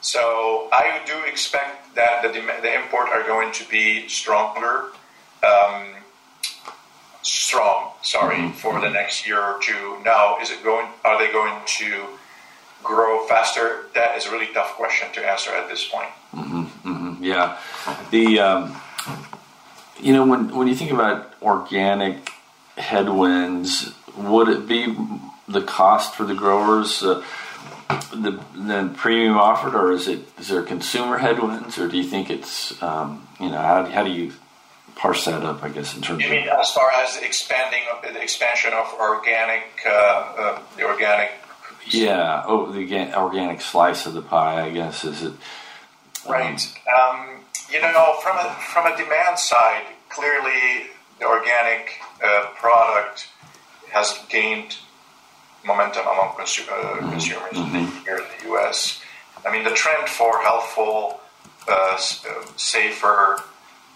So 0.03 0.69
I 0.71 1.01
do 1.07 1.15
expect 1.27 1.95
that 1.95 2.23
the, 2.23 2.29
the 2.31 2.75
import 2.75 3.09
are 3.09 3.23
going 3.23 3.53
to 3.53 3.69
be 3.71 4.07
stronger, 4.07 4.91
um, 5.43 5.95
strong. 7.23 7.93
Sorry, 8.03 8.37
mm-hmm. 8.37 8.53
for 8.53 8.81
the 8.81 8.91
next 8.91 9.27
year 9.27 9.41
or 9.41 9.59
two. 9.63 9.97
Now, 10.05 10.39
is 10.43 10.51
it 10.51 10.63
going? 10.63 10.89
Are 11.07 11.19
they 11.19 11.33
going 11.33 11.59
to 11.79 12.05
grow 12.83 13.27
faster? 13.27 13.87
That 13.95 14.19
is 14.19 14.27
a 14.27 14.31
really 14.31 14.53
tough 14.53 14.75
question 14.75 15.09
to 15.15 15.27
answer 15.27 15.53
at 15.53 15.71
this 15.71 15.89
point. 15.89 16.11
Yeah, 17.25 17.59
the 18.11 18.39
um, 18.39 18.77
you 19.99 20.13
know 20.13 20.27
when 20.27 20.55
when 20.55 20.69
you 20.69 20.75
think 20.75 20.91
about 20.91 21.33
organic 21.41 22.31
headwinds, 22.77 23.95
would 24.15 24.49
it 24.49 24.69
be 24.69 24.95
the 25.49 25.63
cost 25.63 26.17
for 26.17 26.25
the 26.25 26.35
growers? 26.35 27.03
Uh, 27.03 27.25
the, 28.13 28.43
the 28.55 28.93
premium 28.95 29.39
offered, 29.39 29.75
or 29.75 29.93
is 29.93 30.07
it 30.07 30.29
is 30.39 30.49
there 30.49 30.63
consumer 30.63 31.17
headwinds, 31.17 31.79
or 31.79 31.89
do 31.89 31.97
you 31.97 32.05
think 32.05 32.29
it's 32.29 32.81
um, 32.83 33.27
you 33.41 33.49
know 33.49 33.57
how, 33.57 33.87
how 33.87 34.05
do 34.05 34.11
you 34.11 34.35
parse 34.95 35.25
that 35.25 35.43
up? 35.45 35.65
I 35.65 35.71
guess 35.71 35.97
in 35.97 36.03
terms. 36.03 36.23
You 36.23 36.29
mean 36.29 36.47
as 36.49 36.73
far 36.73 36.91
as 36.93 37.17
expanding 37.17 37.85
the 38.03 38.21
expansion 38.21 38.75
of 38.75 38.93
organic, 39.01 39.65
uh, 39.87 39.91
uh, 39.91 40.63
the 40.77 40.85
organic. 40.85 41.31
Yeah. 41.87 42.43
Oh, 42.47 42.71
the 42.71 43.17
organic 43.17 43.63
slice 43.63 44.05
of 44.05 44.13
the 44.13 44.23
pie. 44.23 44.67
I 44.67 44.71
guess 44.71 45.05
is 45.05 45.23
it 45.23 45.33
Right. 46.29 46.61
Um, 46.99 47.41
you 47.71 47.81
know, 47.81 48.17
from 48.23 48.37
a, 48.39 48.55
from 48.73 48.87
a 48.87 48.97
demand 48.97 49.39
side, 49.39 49.85
clearly 50.09 50.91
the 51.19 51.27
organic 51.27 52.01
uh, 52.23 52.47
product 52.57 53.29
has 53.91 54.19
gained 54.29 54.77
momentum 55.65 56.03
among 56.03 56.35
consu- 56.37 56.69
uh, 56.69 56.97
mm-hmm. 56.97 57.11
consumers 57.11 57.53
mm-hmm. 57.53 58.05
here 58.05 58.17
in 58.17 58.25
the 58.39 58.49
U.S. 58.51 59.01
I 59.47 59.53
mean, 59.53 59.65
the 59.65 59.71
trend 59.71 60.09
for 60.09 60.41
healthful, 60.43 61.21
uh, 61.69 61.73
uh, 61.73 61.99
safer 62.57 63.41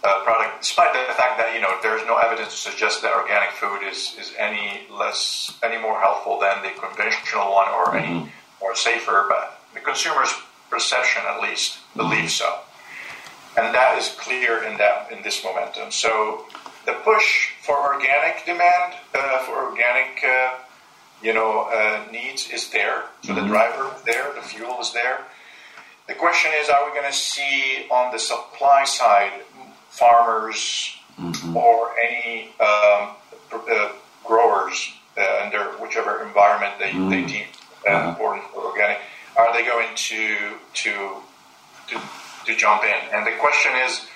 uh, 0.05 0.23
product, 0.25 0.61
despite 0.61 0.93
the 0.93 1.13
fact 1.15 1.39
that 1.39 1.53
you 1.55 1.61
know 1.61 1.77
there's 1.83 2.07
no 2.07 2.17
evidence 2.17 2.51
to 2.51 2.71
suggest 2.71 3.03
that 3.03 3.13
organic 3.15 3.51
food 3.51 3.83
is, 3.83 4.17
is 4.19 4.33
any 4.39 4.87
less, 4.91 5.59
any 5.63 5.81
more 5.81 6.01
healthful 6.01 6.39
than 6.41 6.63
the 6.63 6.71
conventional 6.81 7.53
one 7.53 7.69
or 7.69 7.87
mm-hmm. 7.87 7.99
any 7.99 8.33
more 8.61 8.75
safer, 8.75 9.27
but 9.29 9.61
the 9.75 9.81
consumers 9.81 10.31
perception 10.71 11.23
at 11.27 11.41
least 11.41 11.79
believe 11.97 12.31
so. 12.31 12.61
And 13.57 13.75
that 13.75 13.99
is 13.99 14.15
clear 14.19 14.63
in 14.63 14.79
that 14.79 15.11
in 15.11 15.23
this 15.23 15.43
momentum. 15.43 15.91
So 15.91 16.47
the 16.87 16.93
push 17.05 17.51
for 17.63 17.77
organic 17.77 18.45
demand, 18.47 18.95
uh, 19.15 19.39
for 19.41 19.71
organic, 19.71 20.23
uh, 20.25 20.55
you 21.23 21.35
know, 21.35 21.69
uh, 21.73 22.05
needs 22.13 22.49
is 22.51 22.71
there. 22.71 23.05
So 23.23 23.33
mm-hmm. 23.33 23.43
the 23.43 23.49
driver 23.49 23.93
is 23.97 24.03
there, 24.03 24.33
the 24.35 24.43
fuel 24.43 24.79
is 24.81 24.93
there. 24.93 25.21
The 26.07 26.15
question 26.15 26.53
is, 26.55 26.71
are 26.71 26.87
we 26.87 26.93
going 26.99 27.11
to 27.11 27.17
see 27.17 27.87
on 27.91 28.13
the 28.13 28.19
supply 28.19 28.85
side 28.85 29.33
farmers 29.91 30.97
mm-hmm. 31.21 31.57
or 31.57 31.91
any 31.99 32.51
um, 32.61 33.11
uh, 33.53 33.93
growers 34.25 34.93
uh, 35.19 35.43
under 35.45 35.65
whichever 35.83 36.23
environment 36.25 36.75
they, 36.79 36.91
mm-hmm. 36.91 37.11
they 37.11 37.25
deem 37.25 37.47
uh, 37.87 37.91
uh-huh. 37.91 38.09
important 38.11 38.45
for 38.53 38.61
organic? 38.61 38.99
Are 39.39 39.53
they 39.53 39.65
going 39.65 39.95
to 39.95 40.37
to 40.75 40.93
to, 41.89 42.01
to 42.47 42.57
jump 42.57 42.83
in? 42.83 43.15
And 43.15 43.27
the 43.27 43.33
question 43.39 43.73
is, 43.87 44.07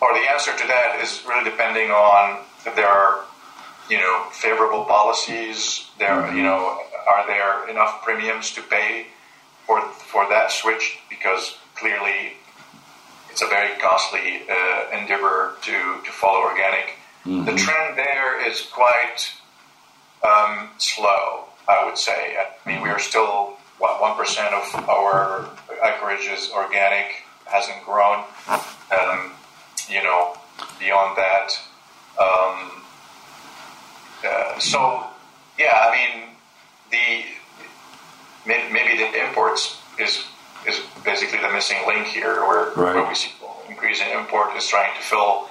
or 0.00 0.12
the 0.14 0.26
answer 0.32 0.56
to 0.56 0.66
that 0.66 0.98
is 1.00 1.22
really 1.28 1.44
depending 1.44 1.90
on 1.90 2.40
if 2.66 2.74
there 2.74 2.88
are 2.88 3.24
you 3.88 3.98
know 3.98 4.26
favorable 4.32 4.84
policies. 4.84 5.86
There, 5.98 6.08
mm-hmm. 6.08 6.36
you 6.36 6.42
know, 6.42 6.80
are 7.12 7.26
there 7.26 7.68
enough 7.68 8.02
premiums 8.02 8.52
to 8.52 8.62
pay 8.62 9.06
for 9.66 9.82
for 9.82 10.28
that 10.30 10.50
switch? 10.50 10.98
Because 11.10 11.56
clearly, 11.76 12.34
it's 13.30 13.42
a 13.42 13.46
very 13.46 13.78
costly 13.78 14.42
uh, 14.50 14.98
endeavor 14.98 15.54
to 15.62 16.00
to 16.04 16.10
follow 16.10 16.40
organic. 16.40 16.96
Mm-hmm. 17.26 17.44
The 17.44 17.54
trend 17.56 17.96
there 17.96 18.46
is 18.46 18.62
quite 18.62 19.32
um, 20.22 20.70
slow, 20.78 21.44
I 21.68 21.84
would 21.84 21.98
say. 21.98 22.36
I 22.36 22.68
mean, 22.68 22.82
we 22.82 22.88
are 22.88 22.98
still 22.98 23.53
one 23.78 24.16
percent 24.16 24.54
of 24.54 24.88
our 24.88 25.48
acreage 25.82 26.26
is 26.26 26.50
organic, 26.52 27.24
hasn't 27.46 27.84
grown. 27.84 28.24
Um, 28.48 29.32
you 29.88 30.02
know, 30.02 30.36
beyond 30.78 31.16
that, 31.16 31.50
um, 32.18 32.70
uh, 34.26 34.58
so 34.58 35.04
yeah, 35.58 35.72
I 35.74 35.90
mean, 35.92 36.28
the 36.90 37.24
maybe 38.46 38.98
the 38.98 39.26
imports 39.26 39.80
is 39.98 40.24
is 40.66 40.80
basically 41.04 41.40
the 41.40 41.52
missing 41.52 41.76
link 41.86 42.06
here, 42.06 42.40
where, 42.46 42.72
right. 42.74 42.94
where 42.94 43.08
we 43.08 43.14
see 43.14 43.30
increasing 43.68 44.08
import 44.10 44.56
is 44.56 44.66
trying 44.66 44.94
to 44.96 45.02
fill 45.02 45.48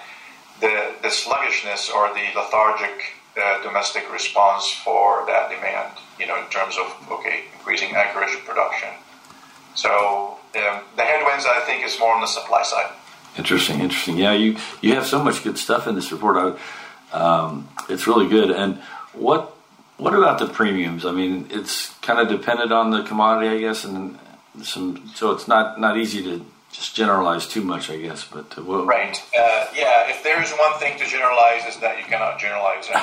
the 0.62 0.94
the 1.02 1.10
sluggishness 1.10 1.90
or 1.90 2.08
the 2.14 2.26
lethargic 2.36 3.14
uh, 3.42 3.64
domestic 3.64 4.12
response 4.12 4.72
for 4.72 5.26
that 5.28 5.50
demand. 5.50 5.98
You 6.20 6.28
know, 6.28 6.38
in 6.44 6.50
terms 6.50 6.78
of 6.78 7.12
okay, 7.12 7.46
increasing 7.56 7.90
acreage 7.90 8.38
production. 8.46 8.90
So 9.76 10.38
um, 10.56 10.82
the 10.96 11.04
headwinds, 11.04 11.46
I 11.46 11.62
think, 11.66 11.84
is 11.84 12.00
more 12.00 12.14
on 12.14 12.22
the 12.22 12.28
supply 12.28 12.64
side. 12.64 12.92
Interesting, 13.38 13.80
interesting. 13.80 14.18
Yeah, 14.18 14.34
you 14.34 14.58
you 14.82 14.94
have 14.96 15.08
so 15.08 15.24
much 15.24 15.44
good 15.44 15.58
stuff 15.58 15.88
in 15.88 15.96
this 15.96 16.12
report. 16.12 16.58
I, 17.12 17.18
um, 17.18 17.70
it's 17.90 18.06
really 18.06 18.28
good. 18.28 18.52
And 18.52 18.80
what 19.14 19.56
what 19.98 20.14
about 20.14 20.40
the 20.40 20.48
premiums? 20.48 21.06
I 21.06 21.12
mean, 21.12 21.48
it's 21.50 21.90
kind 22.02 22.20
of 22.20 22.28
dependent 22.28 22.72
on 22.72 22.92
the 22.92 23.04
commodity, 23.04 23.56
I 23.56 23.60
guess, 23.60 23.84
and 23.84 24.20
some. 24.62 25.10
So 25.16 25.32
it's 25.32 25.48
not 25.48 25.80
not 25.80 25.98
easy 25.98 26.24
to 26.24 26.46
just 26.74 26.96
generalize 26.96 27.48
too 27.48 27.62
much, 27.62 27.90
I 27.90 27.98
guess. 27.98 28.26
But 28.26 28.58
uh, 28.58 28.64
well, 28.64 28.86
right, 28.86 29.16
uh, 29.38 29.68
yeah. 29.76 30.10
If 30.10 30.24
there 30.24 30.42
is 30.42 30.52
one 30.52 30.78
thing 30.80 30.98
to 30.98 31.06
generalize, 31.06 31.66
is 31.66 31.78
that 31.80 31.98
you 32.00 32.04
cannot 32.04 32.40
generalize. 32.40 32.90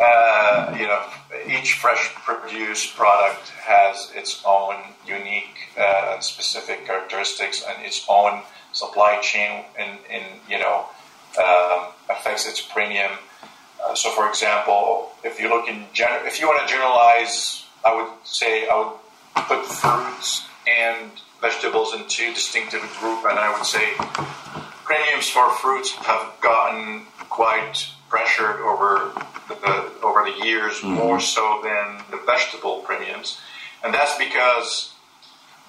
uh, 0.00 0.76
you 0.78 0.86
know, 0.88 1.02
each 1.46 1.74
fresh 1.74 2.12
produced 2.14 2.96
product 2.96 3.48
has 3.64 4.10
its 4.14 4.42
own 4.44 4.74
unique 5.06 5.70
uh, 5.78 6.18
specific 6.20 6.84
characteristics 6.84 7.64
and 7.66 7.82
its 7.86 8.04
own 8.08 8.42
supply 8.72 9.20
chain 9.20 9.64
in, 9.78 9.98
in 10.10 10.22
you 10.48 10.58
know 10.58 10.86
um, 11.38 11.86
affects 12.10 12.46
its 12.46 12.60
premium. 12.60 13.12
Uh, 13.82 13.94
so, 13.94 14.10
for 14.10 14.28
example, 14.28 15.10
if 15.24 15.40
you 15.40 15.48
look 15.48 15.68
in 15.68 15.86
gen- 15.92 16.26
if 16.26 16.40
you 16.40 16.48
want 16.48 16.60
to 16.60 16.72
generalize, 16.72 17.64
I 17.84 17.94
would 17.94 18.10
say 18.24 18.68
I 18.68 18.76
would 18.76 18.98
put 19.46 19.64
fruits 19.64 20.44
and 20.66 21.10
vegetables 21.40 21.94
in 21.94 22.06
two 22.06 22.32
distinctive 22.34 22.82
group, 23.00 23.24
and 23.24 23.38
I 23.38 23.52
would 23.52 23.66
say 23.66 23.94
premiums 24.84 25.28
for 25.28 25.50
fruits 25.54 25.92
have 25.92 26.34
gotten 26.40 27.06
quite 27.28 27.86
pressured 28.08 28.60
over 28.60 29.12
the, 29.48 29.92
over 30.02 30.24
the 30.24 30.44
years, 30.44 30.74
mm-hmm. 30.80 30.94
more 30.94 31.20
so 31.20 31.60
than 31.62 32.02
the 32.10 32.20
vegetable 32.26 32.80
premiums, 32.80 33.40
and 33.84 33.94
that's 33.94 34.16
because 34.18 34.94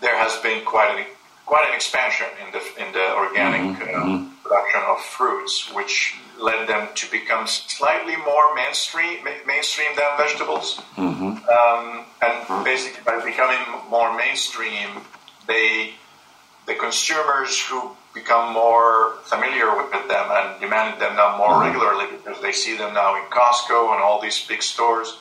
there 0.01 0.18
has 0.18 0.36
been 0.38 0.66
quite 0.66 0.98
an 0.98 1.06
quite 1.46 1.68
an 1.68 1.75
expansion 1.75 2.28
in 2.46 2.51
the 2.51 2.62
in 2.82 2.94
the 2.94 3.13
organic 3.16 3.62
mm-hmm. 3.62 3.84
uh, 3.84 4.06
mm-hmm. 4.06 4.36
production 4.44 4.82
of 4.88 5.00
fruits, 5.01 5.72
which 5.74 6.16
led 6.40 6.68
them 6.68 6.88
to 6.96 7.10
become 7.12 7.46
slightly 7.46 8.16
more 8.18 8.56
mainstream 8.56 9.24
mainstream 9.46 9.92
than 9.96 10.10
vegetables. 10.18 10.82
Mm-hmm. 10.96 11.32
Um, 11.58 12.06
and 12.22 12.66
basically, 12.66 13.04
by 13.06 13.24
becoming 13.24 13.62
more 13.90 14.16
mainstream, 14.18 14.90
they 15.51 15.93
the 16.67 16.75
consumers 16.75 17.60
who 17.67 17.91
become 18.13 18.53
more 18.53 19.17
familiar 19.24 19.75
with 19.75 19.91
them 19.91 20.27
and 20.29 20.60
demand 20.60 21.01
them 21.01 21.15
now 21.15 21.38
more 21.38 21.55
mm-hmm. 21.55 21.67
regularly 21.67 22.05
because 22.12 22.41
they 22.41 22.51
see 22.51 22.75
them 22.77 22.93
now 22.93 23.15
in 23.15 23.24
Costco 23.29 23.93
and 23.93 24.03
all 24.03 24.22
these 24.22 24.46
big 24.48 24.62
stores. 24.62 25.17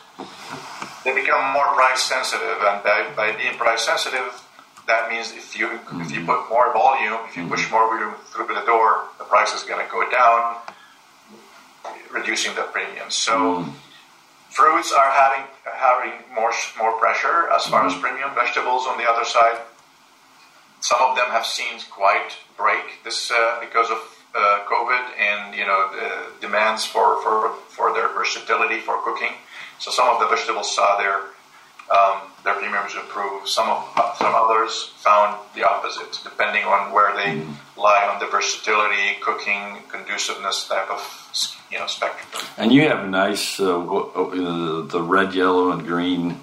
They 1.05 1.15
become 1.15 1.53
more 1.53 1.67
price 1.75 2.03
sensitive, 2.03 2.59
and 2.61 2.83
by, 2.85 3.11
by 3.17 3.33
being 3.33 3.57
price 3.57 3.87
sensitive, 3.87 4.43
that 4.87 5.09
means 5.09 5.33
if 5.33 5.59
you 5.59 5.69
mm-hmm. 5.69 6.01
if 6.03 6.13
you 6.13 6.27
put 6.27 6.49
more 6.51 6.73
volume, 6.73 7.21
if 7.29 7.37
you 7.37 7.47
push 7.49 7.71
more 7.71 7.87
volume 7.89 8.15
through 8.27 8.49
the 8.49 8.67
door, 8.67 9.09
the 9.19 9.25
price 9.25 9.55
is 9.55 9.63
going 9.63 9.85
to 9.85 9.91
go 9.91 10.09
down, 10.11 10.57
reducing 12.11 12.55
the 12.55 12.63
premium. 12.63 13.11
So. 13.11 13.33
Mm-hmm. 13.33 13.71
Fruits 14.51 14.93
are 14.93 15.13
having 15.13 15.47
having 15.63 16.13
more 16.35 16.51
more 16.77 16.99
pressure 16.99 17.49
as 17.55 17.67
far 17.67 17.87
as 17.87 17.95
premium. 17.95 18.35
Vegetables, 18.35 18.85
on 18.89 18.99
the 18.99 19.09
other 19.09 19.25
side, 19.25 19.61
some 20.81 21.01
of 21.03 21.17
them 21.17 21.29
have 21.29 21.47
seen 21.47 21.79
quite 21.91 22.37
break 22.57 23.03
this 23.05 23.31
uh, 23.31 23.59
because 23.61 23.91
of 23.91 23.99
uh, 24.35 24.65
COVID 24.67 25.19
and 25.19 25.55
you 25.55 25.67
know 25.67 25.91
the 25.93 26.41
demands 26.41 26.85
for, 26.85 27.23
for 27.23 27.55
for 27.69 27.93
their 27.93 28.09
versatility 28.09 28.79
for 28.81 29.03
cooking. 29.03 29.33
So 29.79 29.91
some 29.91 30.09
of 30.09 30.21
the 30.21 30.29
vegetables 30.29 30.75
saw 30.75 30.99
their 30.99 31.21
um, 31.91 32.31
their 32.45 32.55
premiums 32.55 32.95
improve. 32.95 33.49
Some 33.49 33.69
of 33.69 34.17
some 34.17 34.35
others 34.35 34.93
found 34.99 35.39
the 35.55 35.69
opposite, 35.69 36.21
depending 36.23 36.65
on 36.65 36.93
where 36.93 37.15
they 37.17 37.43
lie 37.77 38.09
on 38.13 38.21
the 38.21 38.27
versatility, 38.27 39.19
cooking, 39.21 39.79
conduciveness 39.89 40.69
type 40.69 40.91
of 40.91 41.03
you 41.71 41.79
know 41.79 41.87
spectrum. 41.87 42.45
And 42.57 42.73
you 42.73 42.83
have 42.89 43.09
nice 43.09 43.59
uh, 43.59 43.79
uh 43.81 44.87
the 44.87 45.03
red, 45.03 45.35
yellow, 45.35 45.73
and 45.73 45.87
green. 45.87 46.41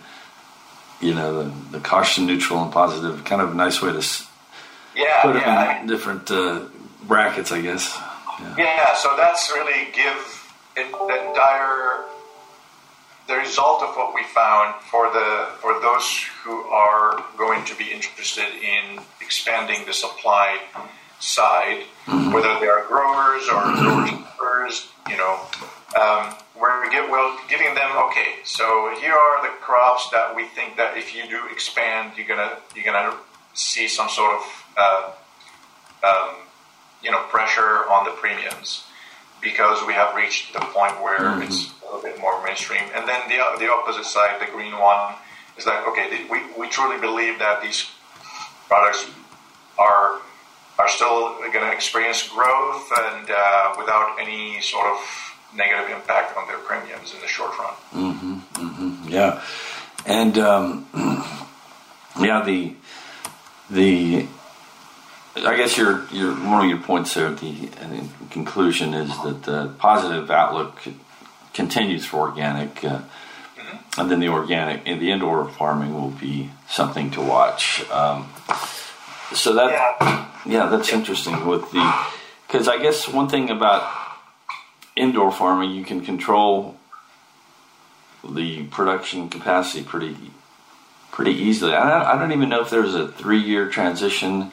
You 1.00 1.13
know 1.13 1.44
the, 1.44 1.77
the 1.77 1.79
caution, 1.79 2.25
neutral, 2.25 2.62
and 2.63 2.72
positive. 2.74 3.24
Kind 3.24 3.41
of 3.41 3.56
nice 3.56 3.82
way 3.82 3.94
to 3.94 4.01
yeah, 4.98 5.22
put 5.22 5.36
yeah. 5.36 5.82
in 5.82 5.88
different 5.88 6.30
uh, 6.32 6.66
brackets, 7.04 7.51
I 7.51 7.62
guess. 7.62 7.96
Yeah. 8.39 8.56
yeah. 8.58 8.96
so 8.96 9.16
that's 9.16 9.51
really 9.51 9.92
give 9.94 10.20
the 10.75 11.27
entire 11.30 12.06
the 13.27 13.36
result 13.36 13.84
of 13.84 13.96
what 13.96 14.13
we 14.13 14.24
found 14.24 14.82
for 14.84 15.12
the 15.12 15.50
for 15.60 15.80
those 15.82 16.25
who 16.44 16.62
are 16.70 17.24
going 17.38 17.63
to 17.66 17.75
be 17.75 17.92
interested 17.92 18.48
in 18.62 19.00
expanding 19.22 19.86
the 19.86 19.94
supply 19.94 20.60
side, 21.20 21.84
mm-hmm. 22.06 22.32
whether 22.32 22.60
they 22.60 22.68
are 22.68 22.86
growers 22.88 23.44
or 23.50 23.63
growers, 24.38 24.88
you 25.10 25.18
know, 25.18 25.39
um, 26.00 26.36
we're 26.60 26.89
give, 26.89 27.10
well, 27.10 27.38
giving 27.50 27.74
them 27.74 27.92
okay. 28.10 28.36
So 28.44 28.96
here 29.00 29.13
are 29.13 29.42
the 29.42 29.54
crops 29.62 30.10
that 30.12 30.36
we 30.36 30.46
think 30.48 30.77
that 30.77 30.98
if 30.98 31.16
you 31.16 31.27
do 31.30 31.42
expand, 31.51 32.13
you're 32.18 32.27
gonna 32.27 32.58
you're 32.75 32.86
gonna 32.86 33.16
see 33.54 33.88
some 33.88 34.10
sort 34.10 34.34
of 34.36 34.66
uh, 34.78 35.12
um, 36.04 36.36
you 37.04 37.12
know 37.12 37.24
pressure 37.30 37.90
on 37.90 38.06
the 38.06 38.12
premiums 38.12 38.86
because 39.42 39.86
we 39.86 39.94
have 39.94 40.16
reached 40.16 40.54
the 40.54 40.60
point 40.60 40.94
where 41.02 41.20
mm-hmm. 41.20 41.44
it's 41.44 41.74
a 41.82 41.86
little 41.86 42.02
bit 42.02 42.20
more 42.20 42.44
mainstream. 42.44 42.84
And 42.96 43.08
then 43.08 43.22
the 43.30 43.38
the 43.60 43.72
opposite 43.72 44.06
side, 44.06 44.40
the 44.40 44.52
green 44.52 44.78
one, 44.78 45.16
is 45.58 45.66
like 45.66 45.88
okay, 45.88 46.26
we, 46.30 46.40
we 46.58 46.70
truly 46.70 47.00
believe 47.00 47.40
that 47.40 47.62
these 47.62 47.90
products 48.68 49.10
are 49.78 50.20
are 50.80 50.88
still 50.88 51.38
going 51.40 51.66
to 51.66 51.72
experience 51.72 52.28
growth 52.28 52.92
and 53.00 53.30
uh, 53.30 53.74
without 53.78 54.18
any 54.20 54.62
sort 54.62 54.86
of 54.88 54.98
negative 55.56 55.90
impact 55.90 56.38
on 56.38 56.48
their 56.48 56.60
premiums 56.60 57.13
in 57.13 57.22
the 57.22 57.28
short 57.28 57.58
run. 57.58 57.74
Mm-hmm, 57.94 58.34
mm-hmm, 58.54 59.10
yeah, 59.10 59.42
and 60.06 60.38
um, 60.38 60.86
yeah, 62.20 62.44
the 62.44 62.74
the 63.70 64.28
I 65.45 65.56
guess 65.56 65.78
your 65.78 66.06
your 66.12 66.34
one 66.34 66.63
of 66.63 66.69
your 66.69 66.80
points 66.80 67.13
there 67.13 67.28
at 67.28 67.39
the, 67.39 67.69
conclusion 68.30 68.93
is 68.93 69.10
that 69.23 69.43
the 69.43 69.73
positive 69.80 70.30
outlook 70.30 70.80
continues 71.54 72.06
for 72.06 72.30
organic, 72.30 72.84
uh, 72.84 73.00
mm-hmm. 73.00 74.02
and 74.02 74.12
then 74.12 74.19
the 74.19 74.30
organic 74.30 74.82
and 74.86 75.02
the 75.02 75.12
indoor 75.12 75.50
farming 75.50 75.93
will 75.93 76.12
be 76.12 76.50
something 76.67 77.10
to 77.12 77.21
watch. 77.21 77.89
Um, 77.89 78.30
so 79.34 79.54
that 79.54 79.71
yeah, 79.71 80.30
yeah 80.45 80.65
that's 80.67 80.91
yeah. 80.91 80.97
interesting 80.97 81.45
with 81.45 81.71
the 81.71 82.06
because 82.47 82.67
I 82.67 82.78
guess 82.78 83.08
one 83.08 83.28
thing 83.28 83.50
about 83.50 83.91
indoor 84.95 85.32
farming 85.32 85.71
you 85.71 85.84
can 85.84 86.02
control 86.02 86.76
the 88.28 88.63
production 88.65 89.30
capacity 89.30 89.84
pretty 89.84 90.15
pretty 91.12 91.32
easily. 91.32 91.73
I 91.73 91.89
don't, 91.89 92.08
I 92.08 92.19
don't 92.19 92.32
even 92.32 92.50
know 92.50 92.62
if 92.62 92.69
there's 92.69 92.93
a 92.93 93.08
three 93.08 93.39
year 93.39 93.69
transition 93.69 94.52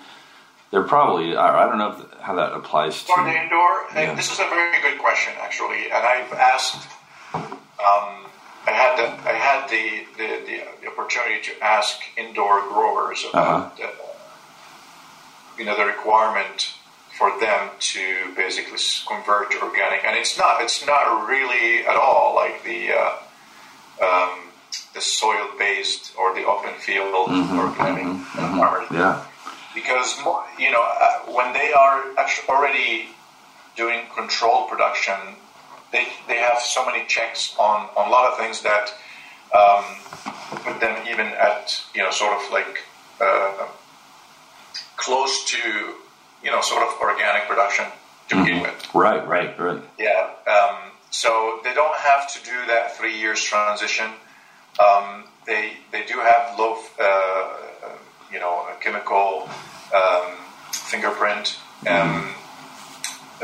they're 0.71 0.83
probably. 0.83 1.37
I, 1.37 1.69
don't 1.69 1.79
know 1.79 1.93
if, 1.93 2.21
how 2.21 2.35
that 2.35 2.53
applies 2.53 3.03
to. 3.05 3.13
For 3.13 3.25
the 3.25 3.31
indoor, 3.31 3.87
yeah. 3.95 4.15
this 4.15 4.33
is 4.33 4.41
a 4.41 4.49
very 4.49 4.81
good 4.83 4.99
question 5.01 5.33
actually, 5.41 5.85
and 5.85 6.05
I've 6.05 6.33
asked. 6.33 6.89
Um, 7.35 8.27
I 8.67 8.71
had 8.71 8.97
the 8.97 9.29
I 9.29 9.33
had 9.35 9.69
the, 9.69 10.05
the, 10.17 10.47
the, 10.47 10.89
opportunity 10.89 11.43
to 11.43 11.63
ask 11.63 12.01
indoor 12.17 12.63
growers 12.63 13.25
about 13.29 13.79
uh-huh. 13.79 13.93
you 15.59 15.65
know 15.65 15.77
the 15.77 15.85
requirement 15.85 16.75
for 17.19 17.39
them 17.41 17.71
to 17.79 18.35
basically 18.35 18.79
convert 19.07 19.51
to 19.53 19.63
organic, 19.63 20.05
and 20.05 20.17
it's 20.17 20.39
not 20.39 20.63
it's 20.63 20.85
not 20.87 21.29
really 21.29 21.87
at 21.87 21.95
all 21.97 22.35
like 22.35 22.65
the 22.65 22.91
uh, 22.93 24.03
um, 24.03 24.41
the 24.95 25.01
soil 25.01 25.49
based 25.59 26.15
or 26.19 26.35
the 26.35 26.45
open 26.45 26.73
field 26.81 27.29
mm-hmm, 27.29 27.59
organic 27.59 28.05
mm-hmm, 28.05 28.39
mm-hmm. 28.39 28.59
farmers. 28.59 28.89
Yeah 28.91 29.25
because 29.75 30.15
you 30.59 30.71
know 30.71 30.83
uh, 30.83 31.33
when 31.33 31.53
they 31.53 31.73
are 31.73 32.05
actually 32.19 32.49
already 32.49 33.09
doing 33.77 34.01
controlled 34.15 34.71
production, 34.71 35.15
they 35.93 36.07
they 36.29 36.39
have 36.39 36.59
so 36.61 36.85
many 36.85 37.07
checks 37.07 37.55
on 37.59 37.89
on 37.97 38.09
a 38.09 38.11
lot 38.11 38.31
of 38.31 38.39
things 38.39 38.63
that 38.63 38.93
um, 39.55 39.85
put 40.63 40.81
them 40.81 40.97
even 41.09 41.27
at 41.27 41.83
you 41.95 42.03
know 42.03 42.11
sort 42.11 42.33
of 42.33 42.53
like 42.53 42.83
uh, 43.21 43.67
close 44.97 45.45
to 45.47 45.59
you 46.43 46.51
know 46.51 46.61
sort 46.61 46.83
of 46.83 46.95
organic 47.01 47.47
production 47.47 47.87
to 48.29 48.37
begin 48.37 48.57
mm-hmm. 48.57 48.63
with. 48.63 48.95
Right, 48.95 49.27
right, 49.27 49.59
right. 49.59 49.83
Yeah. 49.99 50.31
Um, 50.47 50.93
so 51.11 51.61
they 51.63 51.75
don't 51.75 51.97
have 51.97 52.33
to 52.35 52.45
do 52.45 52.67
that 52.67 52.97
three 52.97 53.19
years 53.19 53.43
transition. 53.43 54.11
Um, 54.85 55.25
they 55.47 55.75
they 55.93 56.05
do 56.05 56.15
have 56.15 56.59
low. 56.59 56.83
Uh, 57.01 57.59
you 58.35 58.41
know, 58.41 58.67
chemical 58.81 59.49
um, 59.95 60.35
fingerprint. 60.85 61.59
Um, 61.89 62.35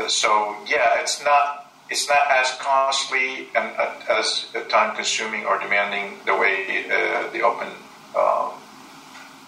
so 0.07 0.55
yeah, 0.67 1.01
it's 1.01 1.23
not 1.23 1.71
it's 1.89 2.07
not 2.07 2.31
as 2.31 2.51
costly 2.59 3.47
and 3.55 3.75
uh, 3.77 3.93
as 4.09 4.47
time 4.69 4.95
consuming 4.95 5.45
or 5.45 5.59
demanding 5.59 6.17
the 6.25 6.35
way 6.35 6.85
uh, 6.89 7.29
the 7.31 7.41
open 7.41 7.67
um, 8.17 8.51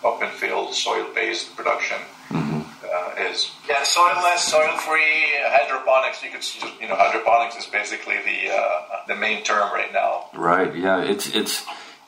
open 0.04 0.30
field 0.30 0.74
soil 0.74 1.08
based 1.16 1.56
production 1.56 1.98
mm-hmm. 2.30 2.62
uh, 2.84 3.30
is. 3.30 3.52
Yeah, 3.68 3.82
soilless, 3.82 4.40
soil 4.40 4.78
free 4.78 5.32
hydroponics. 5.40 6.22
You 6.24 6.32
could 6.32 6.42
just 6.42 6.62
you 6.82 6.88
know 6.88 6.96
hydroponics 6.96 7.56
is 7.56 7.66
basically 7.66 8.18
the 8.18 8.54
uh, 8.54 9.06
the 9.08 9.16
main 9.16 9.44
term 9.44 9.72
right 9.74 9.94
now. 9.94 10.26
Right. 10.34 10.76
Yeah. 10.76 11.04
It's 11.04 11.34
it's 11.34 11.66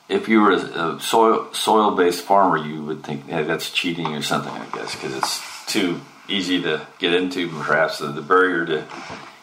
if 0.08 0.28
you 0.28 0.40
were 0.42 0.52
a 0.52 1.00
soil 1.00 1.52
soil 1.52 1.96
based 1.96 2.24
farmer, 2.24 2.58
you 2.58 2.84
would 2.84 3.02
think, 3.02 3.26
hey, 3.28 3.42
that's 3.42 3.70
cheating 3.70 4.14
or 4.14 4.22
something, 4.22 4.52
I 4.52 4.66
guess, 4.76 4.94
because 4.94 5.16
it's 5.16 5.55
too 5.66 6.00
easy 6.28 6.62
to 6.62 6.86
get 6.98 7.14
into. 7.14 7.48
Perhaps 7.48 7.98
the, 7.98 8.08
the 8.08 8.22
barrier 8.22 8.64
to 8.66 8.84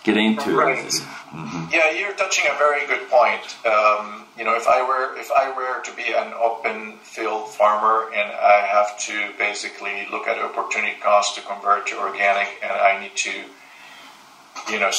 get 0.03 0.17
into 0.17 0.55
right. 0.57 0.85
it. 0.85 0.93
Mm-hmm. 0.93 1.65
Yeah, 1.71 1.91
you're 1.91 2.13
touching 2.13 2.45
a 2.53 2.57
very 2.57 2.85
good 2.87 3.09
point. 3.09 3.41
Um, 3.65 4.25
you 4.37 4.43
know, 4.43 4.55
if 4.55 4.67
I 4.67 4.81
were 4.81 5.17
if 5.17 5.29
I 5.31 5.49
were 5.55 5.81
to 5.83 5.95
be 5.95 6.13
an 6.13 6.33
open 6.33 6.97
field 7.03 7.49
farmer 7.49 8.11
and 8.13 8.31
I 8.31 8.65
have 8.65 8.97
to 9.07 9.31
basically 9.37 10.07
look 10.11 10.27
at 10.27 10.37
opportunity 10.37 10.99
cost 11.01 11.35
to 11.35 11.41
convert 11.41 11.87
to 11.87 11.99
organic, 11.99 12.59
and 12.61 12.71
I 12.71 12.99
need 13.01 13.15
to 13.17 13.31
you 14.69 14.79
know, 14.79 14.91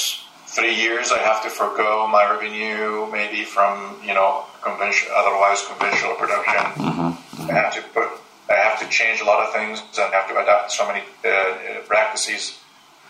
three 0.47 0.75
years 0.75 1.13
I 1.13 1.19
have 1.19 1.43
to 1.45 1.51
forego 1.51 2.07
my 2.07 2.31
revenue, 2.31 3.11
maybe 3.11 3.45
from 3.45 3.99
you 4.03 4.15
know 4.15 4.45
conventional, 4.63 5.15
otherwise 5.17 5.65
conventional 5.67 6.15
production. 6.15 6.83
Mm-hmm. 6.83 7.51
I 7.51 7.55
have 7.55 7.75
to 7.75 7.83
put, 7.93 8.09
I 8.49 8.55
have 8.55 8.79
to 8.81 8.89
change 8.89 9.21
a 9.21 9.25
lot 9.25 9.43
of 9.47 9.53
things 9.55 9.81
and 9.81 10.13
have 10.13 10.29
to 10.29 10.37
adapt 10.39 10.73
so 10.73 10.87
many 10.87 11.03
uh, 11.25 11.81
practices, 11.87 12.59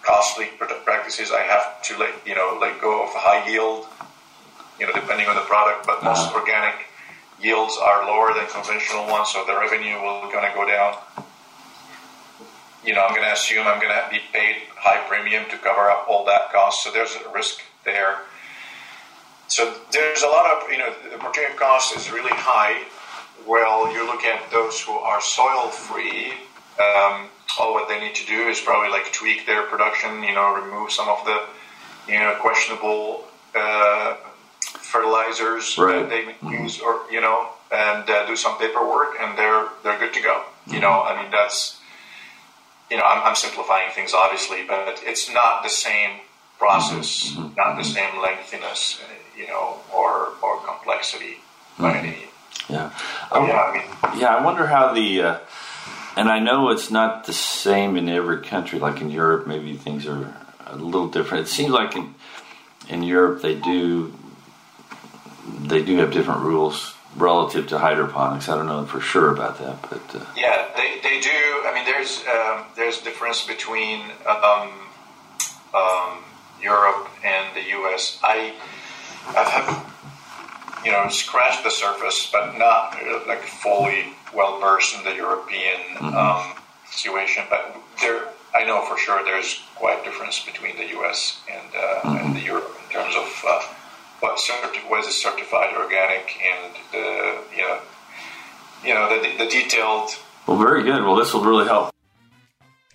costly 0.02 0.46
practices. 0.84 1.32
I 1.32 1.42
have 1.42 1.82
to 1.82 1.98
let 1.98 2.14
you 2.26 2.34
know 2.34 2.58
let 2.60 2.80
go 2.80 3.04
of 3.04 3.10
high 3.12 3.48
yield, 3.48 3.86
you 4.78 4.86
know, 4.86 4.92
depending 4.92 5.26
on 5.26 5.34
the 5.34 5.42
product. 5.42 5.86
But 5.86 6.04
most 6.04 6.28
uh-huh. 6.28 6.38
organic 6.40 6.86
yields 7.40 7.76
are 7.82 8.06
lower 8.06 8.32
than 8.32 8.46
conventional 8.46 9.06
ones, 9.06 9.30
so 9.30 9.44
the 9.44 9.58
revenue 9.58 10.00
will 10.00 10.30
going 10.30 10.48
to 10.48 10.54
go 10.54 10.66
down. 10.66 10.96
You 12.84 12.94
know, 12.94 13.02
I'm 13.02 13.14
going 13.14 13.26
to 13.26 13.32
assume 13.32 13.66
I'm 13.66 13.80
going 13.80 13.92
to 13.92 14.06
be 14.10 14.20
paid 14.32 14.68
high 14.76 15.02
premium 15.08 15.48
to 15.50 15.56
cover 15.58 15.88
up 15.88 16.06
all 16.08 16.24
that 16.26 16.52
cost. 16.52 16.84
So 16.84 16.90
there's 16.90 17.16
a 17.16 17.32
risk 17.32 17.60
there. 17.84 18.18
So 19.48 19.74
there's 19.90 20.22
a 20.22 20.28
lot 20.28 20.50
of, 20.50 20.70
you 20.70 20.78
know, 20.78 20.92
the 21.08 21.18
opportunity 21.18 21.54
cost 21.54 21.96
is 21.96 22.10
really 22.10 22.32
high. 22.32 22.84
Well, 23.46 23.92
you 23.92 24.06
look 24.06 24.24
at 24.24 24.50
those 24.50 24.80
who 24.80 24.92
are 24.92 25.20
soil 25.20 25.68
free, 25.68 26.32
um, 26.80 27.28
all 27.58 27.72
what 27.72 27.88
they 27.88 28.00
need 28.00 28.14
to 28.14 28.26
do 28.26 28.48
is 28.48 28.60
probably 28.60 28.90
like 28.90 29.12
tweak 29.12 29.46
their 29.46 29.64
production, 29.64 30.22
you 30.22 30.34
know, 30.34 30.54
remove 30.54 30.90
some 30.90 31.08
of 31.08 31.24
the, 31.24 31.44
you 32.10 32.18
know, 32.18 32.36
questionable 32.40 33.24
uh, 33.54 34.16
fertilizers 34.60 35.76
right. 35.78 36.08
that 36.08 36.08
they 36.08 36.48
use, 36.48 36.80
or 36.80 37.02
you 37.10 37.20
know, 37.20 37.50
and 37.72 38.08
uh, 38.08 38.26
do 38.26 38.36
some 38.36 38.58
paperwork, 38.58 39.14
and 39.20 39.38
they're 39.38 39.68
they're 39.82 39.98
good 39.98 40.14
to 40.14 40.22
go. 40.22 40.44
You 40.66 40.80
know, 40.80 41.02
I 41.02 41.22
mean 41.22 41.30
that's, 41.30 41.78
you 42.90 42.96
know, 42.96 43.04
I'm, 43.04 43.22
I'm 43.28 43.36
simplifying 43.36 43.90
things 43.92 44.14
obviously, 44.14 44.64
but 44.66 45.00
it's 45.04 45.32
not 45.32 45.62
the 45.62 45.68
same 45.68 46.20
process, 46.58 47.30
mm-hmm. 47.30 47.54
not 47.56 47.76
the 47.76 47.84
same 47.84 48.20
lengthiness, 48.20 49.00
you 49.36 49.46
know, 49.46 49.78
or 49.94 50.32
or 50.42 50.60
complexity 50.64 51.38
by 51.78 51.92
mm-hmm. 51.92 52.06
any. 52.06 52.18
Yeah. 52.68 52.90
I, 53.30 53.46
yeah, 53.46 53.60
I 53.60 54.10
mean, 54.12 54.20
yeah. 54.20 54.36
I 54.36 54.44
wonder 54.44 54.66
how 54.66 54.92
the. 54.92 55.22
Uh, 55.22 55.38
and 56.16 56.28
I 56.28 56.38
know 56.38 56.70
it's 56.70 56.90
not 56.90 57.26
the 57.26 57.32
same 57.32 57.96
in 57.96 58.08
every 58.08 58.40
country. 58.42 58.78
Like 58.78 59.00
in 59.00 59.10
Europe, 59.10 59.46
maybe 59.46 59.76
things 59.76 60.06
are 60.06 60.34
a 60.66 60.76
little 60.76 61.08
different. 61.08 61.46
It 61.46 61.50
seems 61.50 61.70
like 61.70 61.96
in 61.96 62.14
in 62.88 63.02
Europe 63.02 63.42
they 63.42 63.54
do 63.54 64.14
they 65.60 65.82
do 65.82 65.96
have 65.98 66.12
different 66.12 66.40
rules 66.40 66.94
relative 67.16 67.68
to 67.68 67.78
hydroponics. 67.78 68.48
I 68.48 68.56
don't 68.56 68.66
know 68.66 68.84
for 68.86 69.00
sure 69.00 69.30
about 69.32 69.58
that, 69.58 69.82
but 69.82 70.20
uh, 70.20 70.24
yeah, 70.36 70.68
they, 70.76 71.00
they 71.02 71.20
do. 71.20 71.30
I 71.30 71.72
mean, 71.74 71.84
there's 71.84 72.24
um, 72.26 72.66
there's 72.76 73.00
a 73.00 73.04
difference 73.04 73.46
between 73.46 74.00
um, 74.26 74.70
um, 75.74 76.18
Europe 76.62 77.08
and 77.24 77.54
the 77.54 77.62
U.S. 77.70 78.18
I 78.22 78.54
I 79.28 79.44
have 79.44 79.93
you 80.84 80.92
know 80.92 81.08
scratched 81.08 81.64
the 81.64 81.70
surface, 81.70 82.28
but 82.30 82.56
not 82.58 82.96
like 83.26 83.42
fully 83.42 84.04
well 84.34 84.60
versed 84.60 84.96
in 84.96 85.04
the 85.04 85.14
European 85.14 85.80
mm-hmm. 85.96 86.14
Um, 86.14 86.62
situation. 86.90 87.44
But 87.48 87.76
there, 88.00 88.28
I 88.54 88.64
know 88.64 88.84
for 88.86 88.98
sure 88.98 89.24
there's 89.24 89.62
quite 89.74 90.00
a 90.00 90.04
difference 90.04 90.44
between 90.44 90.76
the 90.76 90.88
U.S. 90.98 91.40
and, 91.50 91.74
uh, 91.74 91.78
mm-hmm. 91.78 92.26
and 92.26 92.36
the 92.36 92.40
Europe 92.40 92.70
in 92.84 92.92
terms 92.92 93.14
of 93.16 93.44
uh, 93.46 93.62
what 94.20 94.38
certi- 94.38 94.88
what 94.88 95.06
is 95.06 95.14
certified 95.14 95.74
organic 95.76 96.36
and 96.42 96.74
the 96.92 97.38
you 97.56 97.62
know 97.62 97.80
you 98.84 98.94
know 98.94 99.22
the, 99.22 99.44
the 99.44 99.50
detailed. 99.50 100.10
Well, 100.46 100.58
very 100.58 100.82
good. 100.82 101.02
Well, 101.02 101.16
this 101.16 101.32
will 101.32 101.44
really 101.44 101.66
help. 101.66 101.90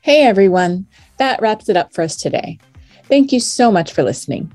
Hey 0.02 0.24
everyone, 0.24 0.88
that 1.18 1.42
wraps 1.42 1.68
it 1.68 1.76
up 1.76 1.94
for 1.94 2.04
us 2.04 2.16
today. 2.16 2.60
Thank 3.10 3.32
you 3.32 3.40
so 3.40 3.72
much 3.72 3.92
for 3.92 4.04
listening. 4.04 4.52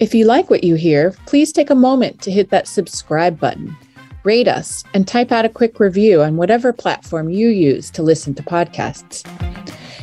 If 0.00 0.14
you 0.14 0.26
like 0.26 0.48
what 0.48 0.62
you 0.62 0.76
hear, 0.76 1.10
please 1.26 1.50
take 1.50 1.70
a 1.70 1.74
moment 1.74 2.22
to 2.22 2.30
hit 2.30 2.50
that 2.50 2.68
subscribe 2.68 3.40
button, 3.40 3.76
rate 4.22 4.46
us, 4.46 4.84
and 4.94 5.08
type 5.08 5.32
out 5.32 5.44
a 5.44 5.48
quick 5.48 5.80
review 5.80 6.22
on 6.22 6.36
whatever 6.36 6.72
platform 6.72 7.30
you 7.30 7.48
use 7.48 7.90
to 7.90 8.04
listen 8.04 8.32
to 8.36 8.42
podcasts. 8.44 9.26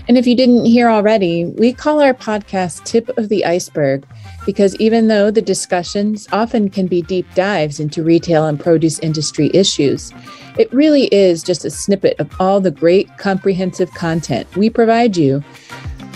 And 0.09 0.17
if 0.17 0.27
you 0.27 0.35
didn't 0.35 0.65
hear 0.65 0.89
already, 0.89 1.45
we 1.45 1.71
call 1.71 2.01
our 2.01 2.13
podcast 2.13 2.83
Tip 2.83 3.07
of 3.17 3.29
the 3.29 3.45
Iceberg 3.45 4.05
because 4.45 4.75
even 4.81 5.07
though 5.07 5.31
the 5.31 5.41
discussions 5.41 6.27
often 6.33 6.69
can 6.69 6.87
be 6.87 7.01
deep 7.01 7.25
dives 7.33 7.79
into 7.79 8.03
retail 8.03 8.45
and 8.47 8.59
produce 8.59 8.99
industry 8.99 9.49
issues, 9.53 10.11
it 10.59 10.71
really 10.73 11.05
is 11.05 11.41
just 11.41 11.63
a 11.63 11.69
snippet 11.69 12.19
of 12.19 12.29
all 12.41 12.59
the 12.59 12.69
great 12.69 13.17
comprehensive 13.17 13.91
content 13.93 14.53
we 14.57 14.69
provide 14.69 15.15
you 15.15 15.41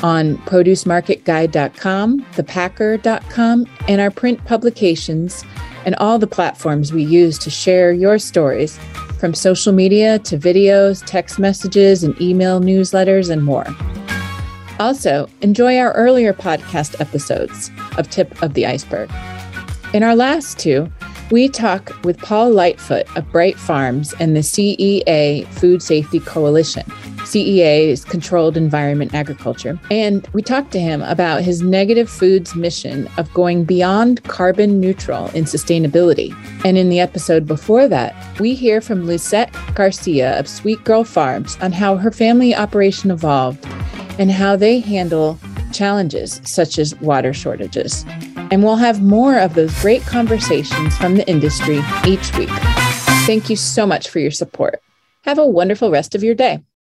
on 0.04 0.38
producemarketguide.com, 0.40 2.22
thepacker.com, 2.34 3.66
and 3.88 4.02
our 4.02 4.12
print 4.12 4.44
publications 4.46 5.44
and 5.86 5.96
all 5.96 6.20
the 6.20 6.28
platforms 6.28 6.94
we 6.94 7.04
use 7.04 7.38
to 7.40 7.50
share 7.50 7.92
your 7.92 8.20
stories 8.20 8.80
from 9.20 9.34
social 9.34 9.74
media 9.74 10.20
to 10.20 10.38
videos, 10.38 11.04
text 11.06 11.40
messages, 11.40 12.04
and 12.04 12.20
email 12.22 12.62
newsletters, 12.62 13.30
and 13.30 13.44
more. 13.44 13.66
Also, 14.80 15.28
enjoy 15.42 15.78
our 15.78 15.92
earlier 15.92 16.34
podcast 16.34 17.00
episodes 17.02 17.70
of 17.98 18.10
Tip 18.10 18.42
of 18.42 18.54
the 18.54 18.66
Iceberg. 18.66 19.12
In 19.94 20.04
our 20.04 20.16
last 20.16 20.58
two, 20.58 20.90
we 21.32 21.50
talk 21.50 21.92
with 22.04 22.18
Paul 22.18 22.52
Lightfoot 22.52 23.06
of 23.18 23.30
Bright 23.32 23.58
Farms 23.60 24.14
and 24.20 24.36
the 24.36 24.40
CEA 24.40 25.46
Food 25.48 25.84
Safety 25.84 26.20
Coalition. 26.20 26.90
CEA 27.30 27.90
is 27.90 28.04
Controlled 28.04 28.58
Environment 28.58 29.14
Agriculture. 29.14 29.80
And 29.92 30.28
we 30.34 30.42
talked 30.42 30.72
to 30.72 30.80
him 30.80 31.04
about 31.04 31.44
his 31.44 31.62
negative 31.62 32.10
foods 32.10 32.56
mission 32.56 33.08
of 33.18 33.32
going 33.36 33.66
beyond 33.66 34.24
carbon 34.24 34.80
neutral 34.80 35.28
in 35.28 35.44
sustainability. 35.44 36.34
And 36.66 36.76
in 36.76 36.90
the 36.90 37.00
episode 37.00 37.46
before 37.46 37.88
that, 37.88 38.16
we 38.40 38.56
hear 38.56 38.82
from 38.82 39.06
Lisette 39.06 39.56
Garcia 39.76 40.40
of 40.40 40.48
Sweet 40.48 40.84
Girl 40.84 41.04
Farms 41.04 41.56
on 41.62 41.72
how 41.72 41.98
her 41.98 42.10
family 42.10 42.56
operation 42.56 43.12
evolved 43.12 43.64
and 44.18 44.32
how 44.32 44.56
they 44.56 44.80
handle 44.80 45.38
challenges 45.72 46.42
such 46.46 46.80
as 46.80 47.00
water 47.00 47.32
shortages. 47.32 48.06
And 48.50 48.64
we'll 48.64 48.78
have 48.78 49.04
more 49.04 49.38
of 49.38 49.54
those 49.54 49.80
great 49.82 50.02
conversations 50.02 50.98
from 50.98 51.14
the 51.14 51.30
industry 51.30 51.80
each 52.08 52.36
week. 52.36 52.50
Thank 53.28 53.52
you 53.52 53.56
so 53.56 53.86
much 53.86 54.10
for 54.10 54.18
your 54.18 54.32
support. 54.32 54.82
Have 55.26 55.38
a 55.38 55.46
wonderful 55.46 55.92
rest 55.92 56.16
of 56.16 56.24
your 56.24 56.34
day. 56.34 56.64